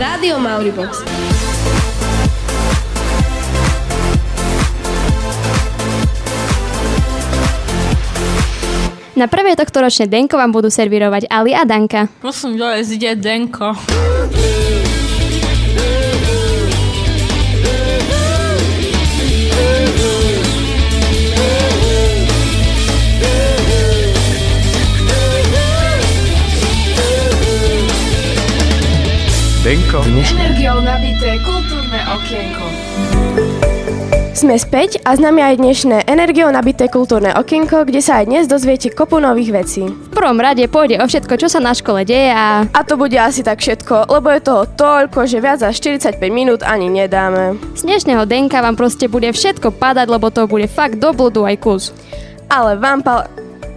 Rádio 0.00 0.40
Mauribox. 0.40 1.04
Na 9.12 9.28
prvé 9.28 9.52
tohto 9.52 9.84
ročné 9.84 10.08
Denko 10.08 10.40
vám 10.40 10.56
budú 10.56 10.72
servírovať 10.72 11.28
Ali 11.28 11.52
a 11.52 11.68
Danka. 11.68 12.08
Prosím, 12.24 12.56
dole 12.56 12.80
zide 12.80 13.12
Denko. 13.12 13.76
Denko. 29.70 30.02
Energiou 30.02 30.82
nabité 30.82 31.38
kultúrne 31.46 32.02
okienko. 32.10 32.66
Sme 34.34 34.58
späť 34.58 34.98
a 35.06 35.14
s 35.14 35.22
nami 35.22 35.46
aj 35.46 35.62
dnešné 35.62 36.10
energiou 36.10 36.50
nabité 36.50 36.90
kultúrne 36.90 37.30
okienko, 37.38 37.86
kde 37.86 38.02
sa 38.02 38.18
aj 38.18 38.24
dnes 38.26 38.50
dozviete 38.50 38.90
kopu 38.90 39.22
nových 39.22 39.54
vecí. 39.54 39.86
V 39.86 40.10
prvom 40.10 40.42
rade 40.42 40.66
pôjde 40.66 40.98
o 40.98 41.06
všetko, 41.06 41.38
čo 41.38 41.46
sa 41.46 41.62
na 41.62 41.70
škole 41.70 42.02
deje 42.02 42.34
a... 42.34 42.66
A 42.66 42.80
to 42.82 42.98
bude 42.98 43.14
asi 43.14 43.46
tak 43.46 43.62
všetko, 43.62 44.10
lebo 44.10 44.34
je 44.34 44.42
toho 44.42 44.66
toľko, 44.74 45.30
že 45.30 45.38
viac 45.38 45.62
za 45.62 45.70
45 45.70 46.18
minút 46.34 46.66
ani 46.66 46.90
nedáme. 46.90 47.54
Z 47.78 47.86
dnešného 47.86 48.26
Denka 48.26 48.58
vám 48.58 48.74
proste 48.74 49.06
bude 49.06 49.30
všetko 49.30 49.70
padať, 49.70 50.10
lebo 50.10 50.34
to 50.34 50.50
bude 50.50 50.66
fakt 50.66 50.98
do 50.98 51.14
blúdu 51.14 51.46
aj 51.46 51.62
kus. 51.62 51.94
Ale 52.50 52.74
vám, 52.74 53.06
pa- 53.06 53.30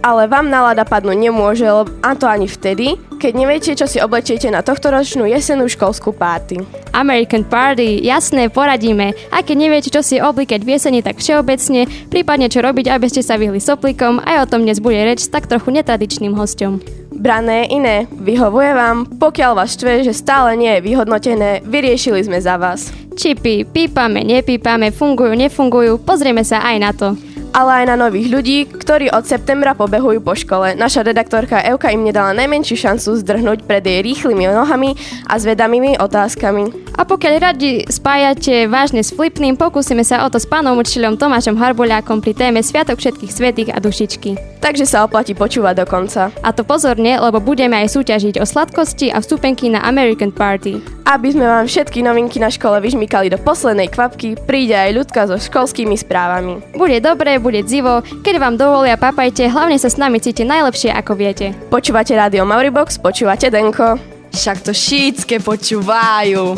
ale 0.04 0.28
vám 0.28 0.52
nálada 0.52 0.84
padnúť 0.84 1.16
nemôže, 1.16 1.64
a 2.04 2.12
to 2.12 2.28
ani 2.28 2.44
vtedy, 2.44 3.00
keď 3.16 3.32
neviete, 3.32 3.72
čo 3.72 3.88
si 3.88 3.96
oblečiete 4.04 4.52
na 4.52 4.60
tohtoročnú 4.60 5.24
jesenú 5.24 5.64
školskú 5.64 6.12
párty. 6.12 6.60
American 6.92 7.40
Party, 7.40 8.04
jasné, 8.04 8.52
poradíme. 8.52 9.16
A 9.32 9.40
keď 9.40 9.56
neviete, 9.56 9.88
čo 9.88 10.04
si 10.04 10.20
oblikať 10.20 10.60
v 10.60 10.76
jeseni, 10.76 11.00
tak 11.00 11.24
všeobecne, 11.24 11.88
prípadne 12.12 12.52
čo 12.52 12.60
robiť, 12.60 12.92
aby 12.92 13.08
ste 13.08 13.24
sa 13.24 13.40
vyhli 13.40 13.56
soplikom, 13.56 14.20
aj 14.20 14.44
o 14.44 14.50
tom 14.52 14.68
dnes 14.68 14.84
bude 14.84 15.00
reč 15.00 15.24
s 15.24 15.32
tak 15.32 15.48
trochu 15.48 15.72
netradičným 15.72 16.36
hostom. 16.36 16.84
Brané 17.08 17.64
iné, 17.72 18.04
vyhovuje 18.12 18.76
vám, 18.76 19.08
pokiaľ 19.16 19.56
vás 19.56 19.72
štve, 19.72 20.04
že 20.04 20.12
stále 20.12 20.52
nie 20.60 20.76
je 20.76 20.84
vyhodnotené, 20.84 21.64
vyriešili 21.64 22.20
sme 22.20 22.44
za 22.44 22.60
vás. 22.60 22.92
Čipy, 23.16 23.64
pípame, 23.64 24.20
nepípame, 24.20 24.92
fungujú, 24.92 25.32
nefungujú, 25.32 26.02
pozrieme 26.02 26.44
sa 26.44 26.60
aj 26.60 26.76
na 26.76 26.92
to. 26.92 27.16
Ale 27.54 27.70
aj 27.80 27.84
na 27.86 27.96
nových 27.96 28.28
ľudí, 28.34 28.58
ktorí 28.66 29.14
od 29.14 29.22
septembra 29.30 29.78
pobehujú 29.78 30.18
po 30.18 30.34
škole. 30.34 30.74
Naša 30.74 31.06
redaktorka 31.06 31.62
Euka 31.62 31.94
im 31.94 32.02
nedala 32.02 32.34
najmenšiu 32.34 32.74
šancu 32.74 33.22
zdrhnúť 33.22 33.62
pred 33.62 33.86
jej 33.86 34.02
rýchlymi 34.02 34.50
nohami 34.50 34.98
a 35.30 35.38
zvedavými 35.38 36.02
otázkami. 36.02 36.90
A 36.98 37.06
pokiaľ 37.06 37.34
radi 37.38 37.86
spájate 37.86 38.66
vážne 38.66 39.06
s 39.06 39.14
flipným, 39.14 39.54
pokúsime 39.54 40.02
sa 40.02 40.26
o 40.26 40.28
to 40.30 40.42
s 40.42 40.50
pánom 40.50 40.74
učiteľom 40.74 41.14
Tomášom 41.14 41.54
Harbuľákom 41.54 42.18
pri 42.18 42.34
téme 42.34 42.58
Sviatok 42.58 42.98
všetkých 42.98 43.30
svetých 43.30 43.70
a 43.70 43.78
dušičky. 43.78 44.58
Takže 44.64 44.88
sa 44.88 45.04
oplatí 45.04 45.36
počúvať 45.36 45.84
do 45.84 45.86
konca. 45.86 46.32
A 46.40 46.48
to 46.50 46.64
pozorne, 46.64 47.20
lebo 47.20 47.36
budeme 47.36 47.76
aj 47.84 48.00
súťažiť 48.00 48.40
o 48.40 48.48
sladkosti 48.48 49.12
a 49.12 49.20
vstupenky 49.20 49.68
na 49.68 49.84
American 49.84 50.32
Party. 50.32 50.80
Aby 51.04 51.36
sme 51.36 51.44
vám 51.44 51.68
všetky 51.68 52.00
novinky 52.00 52.40
na 52.40 52.48
škole 52.48 52.80
vyžmykali 52.80 53.28
do 53.28 53.36
poslednej 53.36 53.92
kvapky, 53.92 54.40
príde 54.40 54.72
aj 54.72 54.96
ľudka 54.96 55.28
so 55.28 55.36
školskými 55.36 56.00
správami. 56.00 56.64
Bude 56.72 56.96
dobré, 57.04 57.36
bude 57.44 57.60
dzivo, 57.60 58.00
keď 58.24 58.40
vám 58.40 58.56
dovolia 58.56 58.96
papajte, 58.96 59.44
hlavne 59.52 59.76
sa 59.76 59.92
s 59.92 60.00
nami 60.00 60.16
cíti 60.16 60.48
najlepšie 60.48 60.88
ako 60.96 61.12
viete. 61.12 61.52
Počúvate 61.68 62.16
rádio 62.16 62.48
Mauribox, 62.48 62.96
počúvate 62.96 63.52
Denko. 63.52 64.00
Však 64.32 64.64
to 64.64 64.72
šítske 64.72 65.44
počúvajú. 65.44 66.56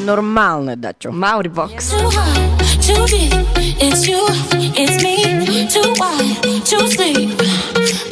Nenormálne, 0.00 0.80
dačo. 0.80 1.12
Mauribox. 1.12 1.92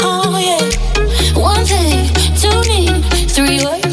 Oh 0.04 0.38
yeah. 0.38 0.62
One 1.34 1.64
history 3.47 3.88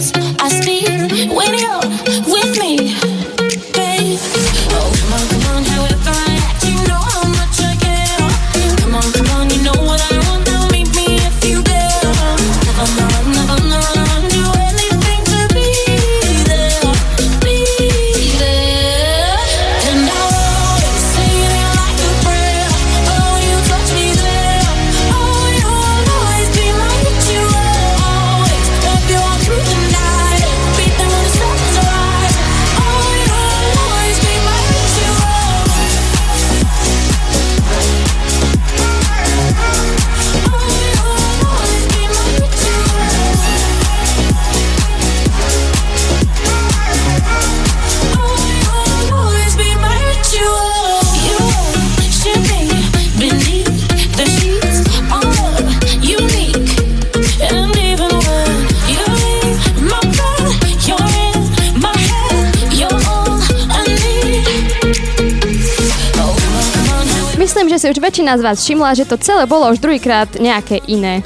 väčšina 68.16 68.40
z 68.40 68.46
vás 68.48 68.64
všimla, 68.64 68.96
že 68.96 69.04
to 69.04 69.20
celé 69.20 69.44
bolo 69.44 69.68
už 69.76 69.84
druhýkrát 69.84 70.40
nejaké 70.40 70.80
iné. 70.88 71.20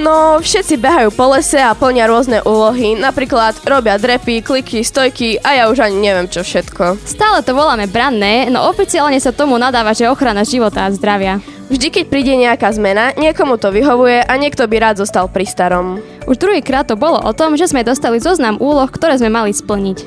No, 0.00 0.40
všetci 0.40 0.80
behajú 0.80 1.12
po 1.12 1.36
lese 1.36 1.60
a 1.60 1.76
plnia 1.76 2.08
rôzne 2.08 2.40
úlohy, 2.48 2.96
napríklad 2.96 3.60
robia 3.68 4.00
drepy, 4.00 4.40
kliky, 4.40 4.80
stojky 4.80 5.36
a 5.36 5.60
ja 5.60 5.64
už 5.68 5.84
ani 5.84 6.00
neviem 6.00 6.32
čo 6.32 6.40
všetko. 6.40 6.96
Stále 7.04 7.44
to 7.44 7.52
voláme 7.52 7.84
branné, 7.92 8.48
no 8.48 8.72
oficiálne 8.72 9.20
sa 9.20 9.36
tomu 9.36 9.60
nadáva, 9.60 9.92
že 9.92 10.08
ochrana 10.08 10.40
života 10.40 10.88
a 10.88 10.94
zdravia. 10.96 11.44
Vždy, 11.68 11.92
keď 11.92 12.04
príde 12.08 12.32
nejaká 12.32 12.72
zmena, 12.72 13.12
niekomu 13.20 13.60
to 13.60 13.68
vyhovuje 13.68 14.24
a 14.24 14.32
niekto 14.40 14.64
by 14.64 14.80
rád 14.80 15.04
zostal 15.04 15.28
pri 15.28 15.44
starom. 15.44 16.00
Už 16.28 16.36
druhýkrát 16.36 16.84
to 16.84 17.00
bolo 17.00 17.16
o 17.16 17.32
tom, 17.32 17.56
že 17.56 17.70
sme 17.70 17.86
dostali 17.86 18.20
zoznam 18.20 18.60
úloh, 18.60 18.86
ktoré 18.90 19.16
sme 19.16 19.32
mali 19.32 19.56
splniť. 19.56 19.98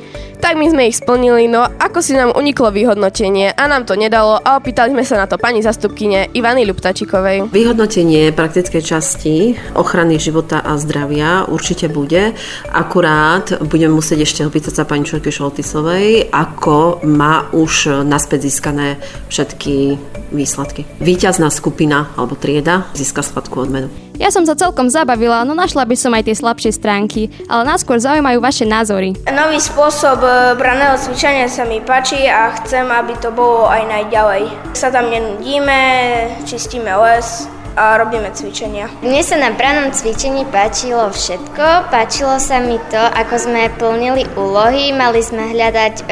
Tak 0.44 0.60
my 0.60 0.68
sme 0.68 0.92
ich 0.92 1.00
splnili, 1.00 1.48
no 1.48 1.64
ako 1.64 2.04
si 2.04 2.20
nám 2.20 2.36
uniklo 2.36 2.68
vyhodnotenie 2.68 3.56
a 3.56 3.64
nám 3.64 3.88
to 3.88 3.96
nedalo 3.96 4.36
a 4.44 4.60
opýtali 4.60 4.92
sme 4.92 5.08
sa 5.08 5.24
na 5.24 5.26
to 5.26 5.40
pani 5.40 5.64
zastupkyne 5.64 6.36
Ivany 6.36 6.68
Ľuptačikovej. 6.68 7.48
Vyhodnotenie 7.48 8.36
praktickej 8.36 8.84
časti 8.84 9.56
ochrany 9.72 10.20
života 10.20 10.60
a 10.60 10.76
zdravia 10.76 11.48
určite 11.48 11.88
bude. 11.88 12.36
Akurát 12.68 13.56
budeme 13.64 13.96
musieť 13.96 14.28
ešte 14.28 14.42
opýtať 14.44 14.84
sa 14.84 14.84
pani 14.84 15.08
Čorky 15.08 15.32
Šoltisovej, 15.32 16.28
ako 16.36 17.08
má 17.08 17.48
už 17.56 18.04
naspäť 18.04 18.52
získané 18.52 19.00
všetky 19.32 19.96
výsledky. 20.36 20.84
Výťazná 21.00 21.48
skupina 21.56 22.12
alebo 22.20 22.36
trieda 22.36 22.92
získa 22.92 23.24
sladkú 23.24 23.64
odmenu. 23.64 23.88
Ja 24.24 24.32
som 24.32 24.48
sa 24.48 24.56
celkom 24.56 24.88
zabavila, 24.88 25.44
no 25.44 25.52
našla 25.52 25.84
by 25.84 26.00
som 26.00 26.16
aj 26.16 26.32
tie 26.32 26.40
slabšie 26.40 26.72
stránky, 26.72 27.28
ale 27.52 27.68
nás 27.68 27.84
skôr 27.84 28.00
zaujímajú 28.00 28.40
vaše 28.40 28.64
názory. 28.64 29.20
Nový 29.28 29.60
spôsob 29.60 30.24
e, 30.24 30.56
braného 30.56 30.96
cvičenia 30.96 31.52
sa 31.52 31.68
mi 31.68 31.84
páči 31.84 32.32
a 32.32 32.56
chcem, 32.64 32.88
aby 32.88 33.20
to 33.20 33.36
bolo 33.36 33.68
aj 33.68 33.84
najďalej. 33.84 34.48
Sa 34.80 34.96
tam 34.96 35.12
nenudíme, 35.12 35.76
čistíme 36.48 36.88
les 36.88 37.52
a 37.76 38.00
robíme 38.00 38.32
cvičenia. 38.32 38.88
Mne 39.04 39.28
sa 39.28 39.36
na 39.36 39.52
branom 39.52 39.92
cvičení 39.92 40.48
páčilo 40.48 41.12
všetko. 41.12 41.92
Páčilo 41.92 42.40
sa 42.40 42.64
mi 42.64 42.80
to, 42.88 43.04
ako 43.04 43.36
sme 43.36 43.76
plnili 43.76 44.24
úlohy. 44.40 44.96
Mali 44.96 45.20
sme 45.20 45.52
hľadať 45.52 45.96
e, 46.00 46.04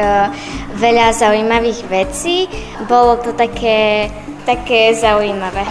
veľa 0.76 1.16
zaujímavých 1.16 1.80
vecí. 1.88 2.52
Bolo 2.92 3.24
to 3.24 3.32
také, 3.32 4.12
také 4.44 4.92
zaujímavé. 5.00 5.64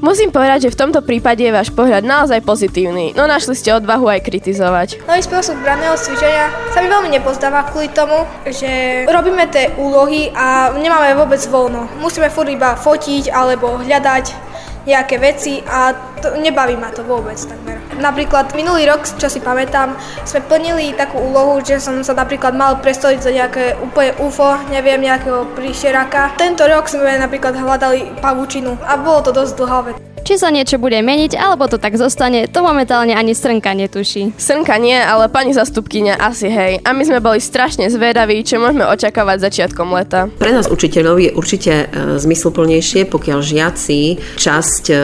Musím 0.00 0.28
povedať, 0.28 0.68
že 0.68 0.72
v 0.72 0.80
tomto 0.86 1.00
prípade 1.00 1.40
je 1.40 1.52
váš 1.52 1.72
pohľad 1.72 2.04
naozaj 2.04 2.44
pozitívny, 2.44 3.16
no 3.16 3.24
našli 3.24 3.56
ste 3.56 3.72
odvahu 3.72 4.06
aj 4.12 4.24
kritizovať. 4.28 4.88
Nový 5.08 5.22
spôsob 5.24 5.56
braného 5.64 5.96
cvičenia 5.96 6.52
sa 6.72 6.84
mi 6.84 6.88
veľmi 6.92 7.08
nepozdáva 7.12 7.64
kvôli 7.72 7.88
tomu, 7.90 8.28
že 8.44 9.04
robíme 9.08 9.48
tie 9.48 9.72
úlohy 9.80 10.28
a 10.36 10.76
nemáme 10.76 11.16
vôbec 11.16 11.40
voľno. 11.48 11.88
Musíme 11.98 12.28
furt 12.28 12.52
iba 12.52 12.76
fotiť 12.76 13.32
alebo 13.32 13.80
hľadať 13.80 14.45
nejaké 14.86 15.18
veci 15.18 15.60
a 15.66 15.92
to, 16.22 16.38
nebaví 16.38 16.78
ma 16.78 16.94
to 16.94 17.02
vôbec 17.02 17.36
takmer. 17.36 17.82
Napríklad 17.98 18.54
minulý 18.54 18.86
rok, 18.86 19.02
čo 19.18 19.26
si 19.26 19.42
pamätám, 19.42 19.98
sme 20.22 20.40
plnili 20.46 20.94
takú 20.94 21.18
úlohu, 21.18 21.58
že 21.60 21.82
som 21.82 21.98
sa 22.06 22.14
napríklad 22.14 22.54
mal 22.54 22.78
prestoliť 22.78 23.20
za 23.20 23.34
nejaké 23.34 23.74
úplne 23.82 24.14
UFO, 24.22 24.56
neviem, 24.70 25.02
nejakého 25.02 25.50
príšeraka. 25.58 26.38
Tento 26.38 26.62
rok 26.64 26.86
sme 26.86 27.18
napríklad 27.18 27.58
hľadali 27.58 28.14
pavučinu 28.22 28.78
a 28.86 28.94
bolo 28.94 29.26
to 29.26 29.30
dosť 29.34 29.52
dlhá 29.58 29.80
vec. 29.90 30.05
Či 30.26 30.42
sa 30.42 30.50
niečo 30.50 30.82
bude 30.82 30.98
meniť, 30.98 31.38
alebo 31.38 31.70
to 31.70 31.78
tak 31.78 31.94
zostane, 31.94 32.50
to 32.50 32.58
momentálne 32.58 33.14
ani 33.14 33.30
Srnka 33.30 33.78
netuší. 33.78 34.34
Srnka 34.34 34.74
nie, 34.74 34.98
ale 34.98 35.30
pani 35.30 35.54
zastupkynia 35.54 36.18
asi 36.18 36.50
hej. 36.50 36.82
A 36.82 36.90
my 36.90 37.06
sme 37.06 37.22
boli 37.22 37.38
strašne 37.38 37.86
zvedaví, 37.86 38.42
čo 38.42 38.58
môžeme 38.58 38.90
očakávať 38.90 39.46
začiatkom 39.46 39.86
leta. 39.94 40.26
Pre 40.26 40.50
nás 40.50 40.66
učiteľov 40.66 41.22
je 41.22 41.30
určite 41.30 41.72
e, 41.78 42.18
zmysluplnejšie, 42.18 43.06
pokiaľ 43.06 43.38
žiaci 43.38 44.00
časť 44.34 44.84
e, 44.90 44.94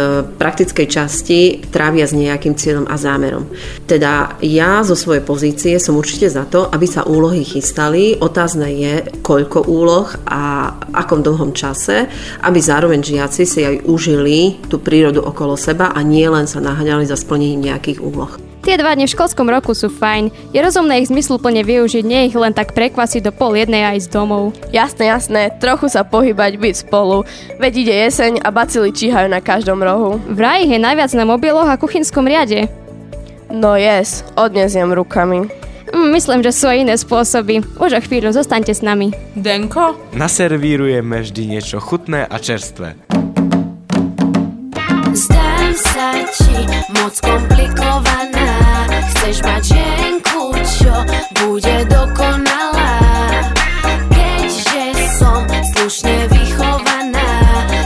praktickej 0.43 0.87
časti 0.91 1.71
trávia 1.71 2.03
s 2.03 2.19
nejakým 2.19 2.59
cieľom 2.59 2.91
a 2.91 2.99
zámerom. 2.99 3.47
Teda 3.87 4.35
ja 4.43 4.83
zo 4.83 4.99
svojej 4.99 5.23
pozície 5.23 5.79
som 5.79 5.95
určite 5.95 6.35
za 6.35 6.51
to, 6.51 6.67
aby 6.67 6.91
sa 6.91 7.07
úlohy 7.07 7.47
chystali. 7.47 8.19
Otázne 8.19 8.75
je, 8.75 8.95
koľko 9.23 9.71
úloh 9.71 10.11
a 10.27 10.75
akom 10.91 11.23
dlhom 11.23 11.55
čase, 11.55 12.11
aby 12.43 12.59
zároveň 12.59 13.07
žiaci 13.07 13.47
si 13.47 13.63
aj 13.63 13.87
užili 13.87 14.59
tú 14.67 14.83
prírodu 14.83 15.12
prírodu 15.13 15.29
okolo 15.29 15.61
seba 15.61 15.93
a 15.93 16.01
nie 16.01 16.25
len 16.25 16.49
sa 16.49 16.57
naháňali 16.65 17.05
za 17.05 17.21
splnením 17.21 17.69
nejakých 17.69 18.01
úloh. 18.01 18.33
Tie 18.65 18.81
dva 18.81 18.97
dni 18.97 19.05
v 19.05 19.13
školskom 19.13 19.45
roku 19.45 19.77
sú 19.77 19.93
fajn. 19.93 20.33
Je 20.57 20.63
rozumné 20.63 21.05
ich 21.05 21.13
zmysluplne 21.13 21.61
využiť, 21.61 22.01
nie 22.01 22.33
ich 22.33 22.37
len 22.39 22.57
tak 22.57 22.73
prekvasiť 22.73 23.29
do 23.29 23.33
pol 23.35 23.59
jednej 23.59 23.85
aj 23.85 24.07
z 24.07 24.09
domov. 24.09 24.57
Jasné, 24.73 25.13
jasné, 25.13 25.53
trochu 25.61 25.93
sa 25.93 26.07
pohybať, 26.07 26.57
byť 26.57 26.75
spolu. 26.89 27.29
Veď 27.61 27.73
ide 27.85 27.95
jeseň 28.09 28.41
a 28.41 28.49
bacily 28.49 28.95
číhajú 28.95 29.29
na 29.29 29.45
každom 29.45 29.85
rohu. 29.85 30.17
Vraj 30.33 30.65
ich 30.65 30.73
je 30.73 30.81
najviac 30.81 31.13
na 31.13 31.29
mobiloch 31.29 31.69
a 31.69 31.77
kuchynskom 31.77 32.25
riade. 32.25 32.73
No 33.53 33.77
yes, 33.77 34.25
odnesiem 34.39 34.95
rukami. 34.97 35.51
Mm, 35.93 36.09
myslím, 36.17 36.41
že 36.41 36.57
sú 36.57 36.73
aj 36.73 36.89
iné 36.89 36.97
spôsoby. 36.97 37.61
Už 37.77 37.99
o 37.99 38.01
chvíľu 38.01 38.33
zostaňte 38.33 38.73
s 38.73 38.81
nami. 38.81 39.13
Denko? 39.37 39.93
Naservírujeme 40.17 41.21
vždy 41.21 41.43
niečo 41.59 41.83
chutné 41.83 42.25
a 42.25 42.41
čerstvé. 42.41 43.12
Moc 46.95 47.15
komplikovaná. 47.21 48.51
Chceš 49.13 49.37
mať 49.43 49.63
ženku, 49.75 50.53
čo 50.63 50.95
bude 51.41 51.77
dokonalá? 51.89 52.95
Keďže 54.13 54.83
som 55.19 55.43
slušne 55.75 56.29
vychovaná 56.31 57.31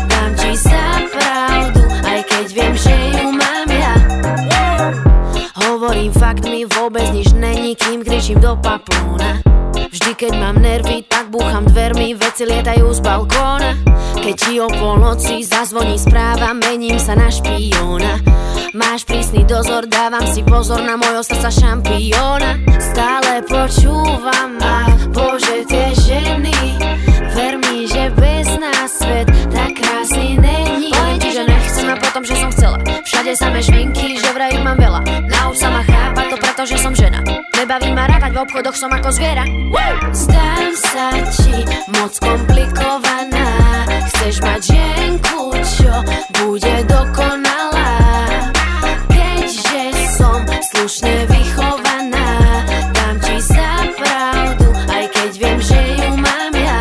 Dám 0.06 0.30
ti 0.34 0.52
za 0.58 0.84
pravdu, 1.14 1.82
aj 2.02 2.20
keď 2.26 2.46
viem, 2.50 2.74
že 2.74 2.94
ju 3.20 3.28
mám 3.30 3.68
ja. 3.70 3.94
Hovorím 5.66 6.12
fakt, 6.12 6.44
mi 6.44 6.66
vôbec 6.66 7.06
nič 7.14 7.30
není, 7.36 7.78
kým 7.78 8.02
kričím 8.02 8.40
do 8.40 8.58
paplóna 8.58 9.45
Vždy, 9.96 10.12
keď 10.12 10.32
mám 10.36 10.60
nervy, 10.60 11.08
tak 11.08 11.32
búcham 11.32 11.64
dvermi, 11.64 12.12
veci 12.12 12.44
lietajú 12.44 12.84
z 12.92 13.00
balkóna. 13.00 13.80
Keď 14.20 14.34
ti 14.36 14.60
o 14.60 14.68
polnoci 14.68 15.40
zazvoní 15.40 15.96
správa, 15.96 16.52
mením 16.52 17.00
sa 17.00 17.16
na 17.16 17.32
špiona. 17.32 18.20
Máš 18.76 19.08
prísny 19.08 19.48
dozor, 19.48 19.88
dávam 19.88 20.28
si 20.28 20.44
pozor 20.44 20.84
na 20.84 21.00
môjho 21.00 21.24
srdca 21.24 21.48
šampióna 21.48 22.60
Stále 22.76 23.40
počúvam 23.48 24.60
ma, 24.60 24.84
bože 25.16 25.64
tie 25.64 25.88
ženy 25.96 26.76
Ver 27.32 27.56
mi, 27.56 27.88
že 27.88 28.12
bez 28.12 28.52
nás 28.60 29.00
svet 29.00 29.32
tak 29.48 29.80
krásny 29.80 30.36
není. 30.36 30.92
Poviem 30.92 31.18
ti, 31.24 31.30
že 31.32 31.48
nechcem 31.48 31.88
a 31.88 31.96
potom, 31.96 32.20
že 32.20 32.36
som 32.36 32.52
chcela. 32.52 32.76
Všade 33.04 33.32
samé 33.32 33.64
šminky, 33.64 34.20
že 34.20 34.28
vraj 34.36 34.60
mám 34.60 34.76
veľa. 34.76 35.00
Nauč 35.24 35.56
sa 35.56 35.72
ma 35.72 35.80
chápať 35.80 36.26
to 36.32 36.36
preto, 36.36 36.62
že 36.68 36.76
som 36.80 36.92
žena 36.92 37.05
Nebaví 37.66 37.98
ma 37.98 38.06
rátať 38.06 38.30
v 38.30 38.38
obchodoch, 38.46 38.78
som 38.78 38.94
ako 38.94 39.10
zviera. 39.10 39.42
Zdám 40.14 40.70
sa 40.78 41.10
ti 41.34 41.66
moc 41.98 42.14
komplikovaná. 42.14 43.50
Chceš 44.06 44.38
mať 44.38 44.60
ženku, 44.70 45.50
čo 45.66 45.90
bude 46.38 46.76
dokonalá. 46.86 47.90
Keďže 49.10 49.82
som 50.14 50.46
slušne 50.46 51.26
vychovaná 51.26 52.30
Dám 52.94 53.18
ti 53.18 53.34
za 53.42 53.82
pravdu, 53.98 54.70
aj 54.86 55.04
keď 55.10 55.30
viem, 55.34 55.58
že 55.58 55.80
ju 56.06 56.10
mám 56.22 56.54
ja. 56.54 56.78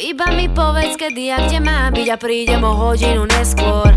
Iba 0.00 0.32
mi 0.32 0.48
povedz, 0.48 0.96
kedy 0.96 1.28
a 1.28 1.44
kde 1.44 1.60
mám 1.60 1.92
byť 1.92 2.08
a 2.08 2.16
prídem 2.16 2.64
o 2.64 2.72
hodinu 2.72 3.28
neskôr 3.28 3.92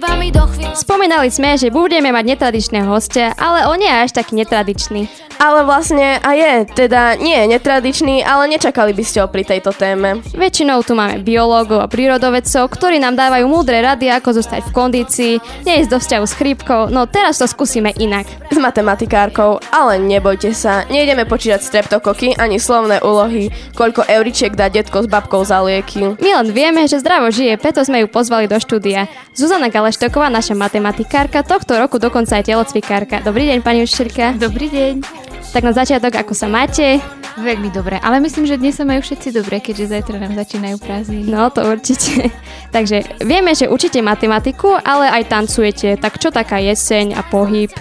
Chýba 0.00 0.16
mi 0.16 0.32
do 0.32 0.48
chvíľ... 0.48 0.72
Spomínali 0.72 1.28
sme, 1.28 1.60
že 1.60 1.68
budeme 1.68 2.08
mať 2.08 2.24
netradičné 2.24 2.88
hostia, 2.88 3.36
ale 3.36 3.68
on 3.68 3.76
je 3.76 3.92
až 3.92 4.16
taký 4.16 4.32
netradičný. 4.32 5.12
Ale 5.36 5.64
vlastne 5.64 6.20
a 6.20 6.36
je, 6.36 6.68
teda 6.72 7.20
nie 7.20 7.32
je 7.32 7.46
netradičný, 7.56 8.24
ale 8.24 8.48
nečakali 8.48 8.96
by 8.96 9.04
ste 9.04 9.20
ho 9.20 9.28
pri 9.28 9.44
tejto 9.44 9.76
téme. 9.76 10.24
Väčšinou 10.36 10.84
tu 10.84 10.96
máme 10.96 11.20
biológov 11.20 11.84
a 11.84 11.88
prírodovedcov, 11.88 12.68
ktorí 12.72 12.96
nám 12.96 13.16
dávajú 13.16 13.44
múdre 13.48 13.80
rady, 13.80 14.08
ako 14.08 14.40
zostať 14.40 14.68
v 14.68 14.72
kondícii, 14.72 15.34
neísť 15.68 15.92
do 15.92 15.98
vzťahu 16.00 16.24
s 16.24 16.36
chrípkou, 16.36 16.80
no 16.88 17.04
teraz 17.04 17.40
to 17.40 17.48
skúsime 17.48 17.92
inak. 18.00 18.24
S 18.52 18.56
matematikárkou, 18.56 19.60
ale 19.72 20.00
nebojte 20.00 20.52
sa, 20.56 20.84
nejdeme 20.88 21.28
počítať 21.28 21.60
streptokoky 21.60 22.36
ani 22.40 22.56
slovné 22.60 23.00
úlohy, 23.04 23.52
koľko 23.76 24.08
euričiek 24.08 24.56
dá 24.56 24.72
detko 24.72 25.04
s 25.04 25.08
babkou 25.08 25.44
za 25.44 25.60
lieky. 25.64 26.20
My 26.20 26.40
len 26.40 26.52
vieme, 26.52 26.84
že 26.84 27.00
zdravo 27.00 27.32
žije, 27.32 27.56
preto 27.56 27.80
sme 27.80 28.04
ju 28.04 28.08
pozvali 28.12 28.44
do 28.44 28.60
štúdia. 28.60 29.08
Zuzana 29.32 29.72
Galeštoková, 29.90 30.30
naša 30.30 30.54
matematikárka, 30.54 31.42
tohto 31.42 31.74
roku 31.74 31.98
dokonca 31.98 32.38
aj 32.38 32.46
telocvikárka. 32.46 33.26
Dobrý 33.26 33.50
deň, 33.50 33.58
pani 33.58 33.82
učiteľka. 33.82 34.38
Dobrý 34.38 34.70
deň. 34.70 35.02
Tak 35.50 35.66
na 35.66 35.74
začiatok, 35.74 36.14
ako 36.14 36.30
sa 36.30 36.46
máte? 36.46 37.02
Veľmi 37.34 37.74
dobre, 37.74 37.98
ale 37.98 38.22
myslím, 38.22 38.46
že 38.46 38.54
dnes 38.54 38.78
sa 38.78 38.86
majú 38.86 39.02
všetci 39.02 39.34
dobre, 39.34 39.58
keďže 39.58 39.90
zajtra 39.90 40.22
nám 40.22 40.38
začínajú 40.38 40.78
prázdniny. 40.78 41.26
No, 41.26 41.50
to 41.50 41.66
určite. 41.66 42.30
Takže 42.76 43.18
vieme, 43.26 43.50
že 43.50 43.66
učíte 43.66 43.98
matematiku, 43.98 44.78
ale 44.78 45.10
aj 45.10 45.26
tancujete. 45.26 45.98
Tak 45.98 46.22
čo 46.22 46.30
taká 46.30 46.62
jeseň 46.62 47.18
a 47.18 47.26
pohyb? 47.26 47.74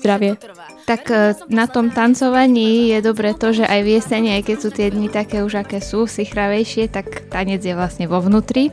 Zdravie. 0.00 0.40
Tak 0.88 1.02
e, 1.12 1.36
na 1.52 1.68
tom 1.68 1.92
tancovaní 1.92 2.96
je 2.96 3.04
dobre 3.04 3.36
to, 3.36 3.52
že 3.52 3.68
aj 3.68 3.80
v 3.84 4.00
jeseni, 4.00 4.40
aj 4.40 4.48
keď 4.48 4.56
sú 4.56 4.68
tie 4.72 4.88
dni 4.88 5.12
také 5.12 5.44
už 5.44 5.68
aké 5.68 5.84
sú, 5.84 6.08
sichravejšie, 6.08 6.88
tak 6.88 7.28
tanec 7.28 7.60
je 7.60 7.76
vlastne 7.76 8.08
vo 8.08 8.24
vnútri. 8.24 8.72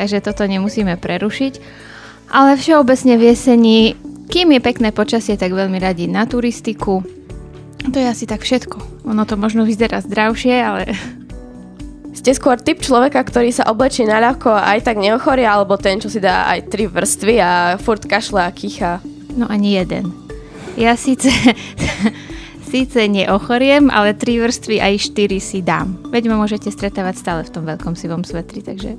Takže 0.00 0.24
toto 0.24 0.48
nemusíme 0.48 0.96
prerušiť. 0.96 1.60
Ale 2.32 2.56
všeobecne 2.56 3.20
v 3.20 3.22
jeseni, 3.28 3.78
kým 4.32 4.56
je 4.56 4.60
pekné 4.64 4.96
počasie, 4.96 5.36
tak 5.36 5.52
veľmi 5.52 5.76
radi 5.76 6.08
na 6.08 6.24
turistiku, 6.24 7.04
to 7.84 7.96
je 8.00 8.08
asi 8.08 8.24
tak 8.24 8.40
všetko. 8.40 9.04
Ono 9.04 9.28
to 9.28 9.36
možno 9.36 9.68
vyzerá 9.68 10.00
zdravšie, 10.00 10.56
ale... 10.56 10.82
Ste 12.20 12.32
skôr 12.32 12.56
typ 12.58 12.80
človeka, 12.80 13.22
ktorý 13.22 13.52
sa 13.52 13.68
oblečí 13.68 14.02
na 14.08 14.18
ľahko 14.18 14.50
a 14.50 14.74
aj 14.76 14.88
tak 14.88 14.96
neochorie, 14.98 15.46
alebo 15.46 15.76
ten, 15.76 16.00
čo 16.00 16.10
si 16.10 16.18
dá 16.18 16.48
aj 16.48 16.72
tri 16.72 16.88
vrstvy 16.88 17.34
a 17.38 17.52
furt 17.76 18.02
kašle 18.04 18.40
a 18.44 18.50
kýcha? 18.50 19.04
No 19.36 19.46
ani 19.46 19.78
jeden. 19.78 20.10
Ja 20.80 20.96
síce, 20.96 21.30
síce 22.70 23.10
neochoriem, 23.10 23.90
ale 23.90 24.14
tri 24.14 24.38
vrstvy 24.38 24.78
aj 24.78 25.10
štyri 25.10 25.42
si 25.42 25.58
dám. 25.58 25.98
Veď 26.14 26.30
ma 26.30 26.38
môžete 26.38 26.70
stretávať 26.70 27.18
stále 27.18 27.40
v 27.42 27.50
tom 27.50 27.66
veľkom 27.66 27.98
sivom 27.98 28.22
svetri, 28.22 28.62
takže 28.62 28.94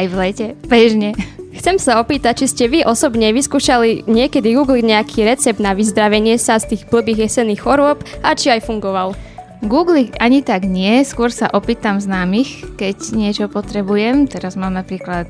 aj 0.00 0.06
v 0.08 0.14
lete, 0.16 0.46
bežne. 0.64 1.12
Chcem 1.54 1.76
sa 1.78 2.00
opýtať, 2.00 2.42
či 2.42 2.46
ste 2.50 2.64
vy 2.66 2.80
osobne 2.82 3.30
vyskúšali 3.30 4.08
niekedy 4.08 4.56
googliť 4.56 4.84
nejaký 4.88 5.20
recept 5.22 5.60
na 5.60 5.76
vyzdravenie 5.76 6.34
sa 6.40 6.56
z 6.56 6.74
tých 6.74 6.88
blbých 6.88 7.28
jesenných 7.30 7.62
chorôb 7.62 8.02
a 8.24 8.34
či 8.34 8.50
aj 8.50 8.66
fungoval. 8.66 9.14
Google 9.64 10.12
ani 10.20 10.44
tak 10.44 10.68
nie, 10.68 11.00
skôr 11.08 11.32
sa 11.32 11.48
opýtam 11.48 11.96
známych, 11.96 12.76
keď 12.76 13.16
niečo 13.16 13.48
potrebujem. 13.48 14.28
Teraz 14.28 14.60
mám 14.60 14.76
napríklad 14.76 15.24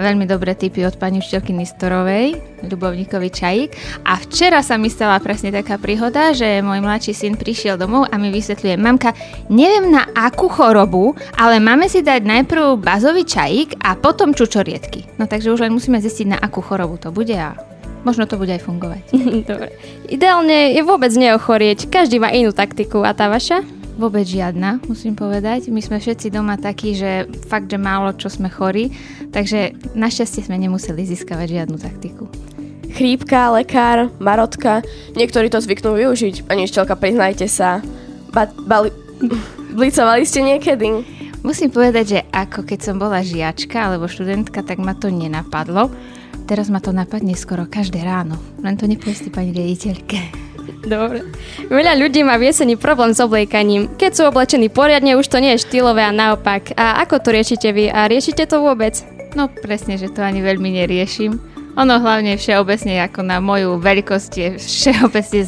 veľmi 0.00 0.24
dobré 0.24 0.56
tipy 0.56 0.88
od 0.88 0.96
pani 0.96 1.20
učiteľky 1.20 1.52
Nistorovej, 1.52 2.40
ľubovníkovi 2.64 3.28
čajík. 3.28 3.70
A 4.08 4.16
včera 4.24 4.64
sa 4.64 4.80
mi 4.80 4.88
stala 4.88 5.20
presne 5.20 5.52
taká 5.52 5.76
príhoda, 5.76 6.32
že 6.32 6.64
môj 6.64 6.80
mladší 6.80 7.12
syn 7.12 7.36
prišiel 7.36 7.76
domov 7.76 8.08
a 8.08 8.16
mi 8.16 8.32
vysvetľuje, 8.32 8.74
mamka, 8.80 9.12
neviem 9.52 9.92
na 9.92 10.08
akú 10.16 10.48
chorobu, 10.48 11.12
ale 11.36 11.60
máme 11.60 11.84
si 11.84 12.00
dať 12.00 12.24
najprv 12.24 12.80
bazový 12.80 13.28
čajík 13.28 13.84
a 13.84 14.00
potom 14.00 14.32
čučoriedky. 14.32 15.20
No 15.20 15.28
takže 15.28 15.52
už 15.52 15.60
len 15.60 15.76
musíme 15.76 16.00
zistiť, 16.00 16.32
na 16.32 16.38
akú 16.40 16.64
chorobu 16.64 16.96
to 16.96 17.12
bude 17.12 17.36
a 17.36 17.73
Možno 18.04 18.28
to 18.28 18.36
bude 18.36 18.52
aj 18.52 18.62
fungovať. 18.62 19.02
Dobre. 19.50 19.72
Ideálne 20.12 20.76
je 20.76 20.82
vôbec 20.84 21.10
neochorieť. 21.16 21.88
Každý 21.88 22.20
má 22.20 22.30
inú 22.30 22.52
taktiku. 22.52 23.02
A 23.02 23.16
tá 23.16 23.32
vaša? 23.32 23.64
vôbec 23.94 24.26
žiadna, 24.26 24.82
musím 24.90 25.14
povedať. 25.14 25.70
My 25.70 25.78
sme 25.78 26.02
všetci 26.02 26.34
doma 26.34 26.58
takí, 26.58 26.98
že 26.98 27.30
fakt, 27.46 27.70
že 27.70 27.78
málo 27.78 28.10
čo 28.18 28.26
sme 28.26 28.50
chorí, 28.50 28.90
takže 29.30 29.74
našťastie 29.94 30.50
sme 30.50 30.58
nemuseli 30.58 31.06
získavať 31.06 31.62
žiadnu 31.62 31.76
taktiku. 31.78 32.26
Chrípka, 32.94 33.50
lekár, 33.54 34.10
marotka, 34.22 34.82
niektorí 35.18 35.50
to 35.50 35.58
zvyknú 35.58 35.98
využiť. 35.98 36.46
Pani 36.46 36.70
Štelka, 36.70 36.94
priznajte 36.94 37.50
sa. 37.50 37.82
Ba- 38.30 38.54
bali- 38.54 38.94
Blicovali 39.78 40.22
ste 40.22 40.46
niekedy? 40.46 41.02
Musím 41.42 41.74
povedať, 41.74 42.04
že 42.06 42.20
ako 42.30 42.62
keď 42.62 42.78
som 42.80 42.96
bola 42.96 43.18
žiačka 43.20 43.90
alebo 43.90 44.06
študentka, 44.06 44.62
tak 44.62 44.78
ma 44.78 44.94
to 44.94 45.10
nenapadlo. 45.10 45.90
Teraz 46.44 46.68
ma 46.68 46.76
to 46.76 46.92
napadne 46.92 47.32
skoro 47.32 47.64
každé 47.64 48.04
ráno. 48.04 48.36
Len 48.60 48.76
to 48.76 48.84
nepovesti 48.84 49.32
pani 49.32 49.56
riaditeľke. 49.56 50.44
Dobre. 50.84 51.24
Veľa 51.72 51.96
ľudí 51.96 52.20
má 52.20 52.36
v 52.36 52.52
jeseni 52.52 52.76
problém 52.76 53.16
s 53.16 53.20
obliekaním. 53.24 53.88
Keď 53.96 54.10
sú 54.12 54.22
oblečení 54.28 54.68
poriadne, 54.68 55.16
už 55.16 55.32
to 55.32 55.40
nie 55.40 55.56
je 55.56 55.64
štýlové 55.64 56.04
a 56.04 56.12
naopak. 56.12 56.76
A 56.76 57.00
ako 57.00 57.24
to 57.24 57.28
riešite 57.32 57.68
vy? 57.72 57.88
A 57.88 58.04
riešite 58.04 58.44
to 58.44 58.60
vôbec? 58.60 59.00
No 59.32 59.48
presne, 59.48 59.96
že 59.96 60.12
to 60.12 60.20
ani 60.20 60.44
veľmi 60.44 60.76
neriešim. 60.76 61.40
Ono 61.74 61.94
hlavne 61.98 62.38
všeobecne 62.38 63.02
ako 63.02 63.26
na 63.26 63.42
moju 63.42 63.82
veľkosť 63.82 64.32
je 64.38 64.48
všeobecne 64.62 65.42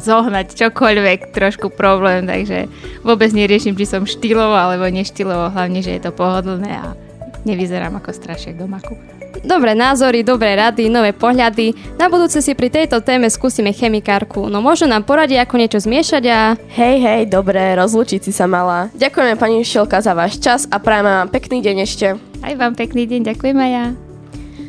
zohnať 0.00 0.56
čokoľvek, 0.56 1.36
trošku 1.36 1.68
problém, 1.68 2.24
takže 2.24 2.70
vôbec 3.04 3.28
neriešim, 3.34 3.76
či 3.76 3.84
som 3.84 4.08
štýlovo 4.08 4.56
alebo 4.56 4.88
neštýlovo, 4.88 5.52
hlavne, 5.52 5.84
že 5.84 6.00
je 6.00 6.02
to 6.08 6.16
pohodlné 6.16 6.70
a 6.72 6.96
nevyzerám 7.44 7.92
ako 8.00 8.08
strašiak 8.16 8.56
domaku. 8.56 8.96
Dobré 9.44 9.76
názory, 9.76 10.24
dobré 10.24 10.56
rady, 10.56 10.88
nové 10.88 11.12
pohľady. 11.12 11.76
Na 12.00 12.08
budúce 12.08 12.40
si 12.40 12.56
pri 12.56 12.72
tejto 12.72 13.04
téme 13.04 13.28
skúsime 13.28 13.74
chemikárku. 13.74 14.48
No 14.48 14.64
možno 14.64 14.88
nám 14.88 15.04
poradí, 15.04 15.36
ako 15.36 15.60
niečo 15.60 15.82
zmiešať 15.82 16.24
a... 16.30 16.54
Hej, 16.72 16.96
hej, 17.02 17.22
dobré, 17.28 17.76
rozlučiť 17.76 18.20
si 18.24 18.32
sa 18.32 18.48
mala. 18.48 18.88
Ďakujeme 18.96 19.34
pani 19.36 19.60
Šelka 19.66 20.00
za 20.00 20.16
váš 20.16 20.40
čas 20.40 20.64
a 20.72 20.80
prajeme 20.80 21.10
vám 21.10 21.28
pekný 21.28 21.60
deň 21.60 21.76
ešte. 21.84 22.06
Aj 22.40 22.54
vám 22.56 22.72
pekný 22.78 23.04
deň, 23.04 23.34
ďakujem 23.34 23.58
aj 23.58 23.72
ja. 23.72 23.86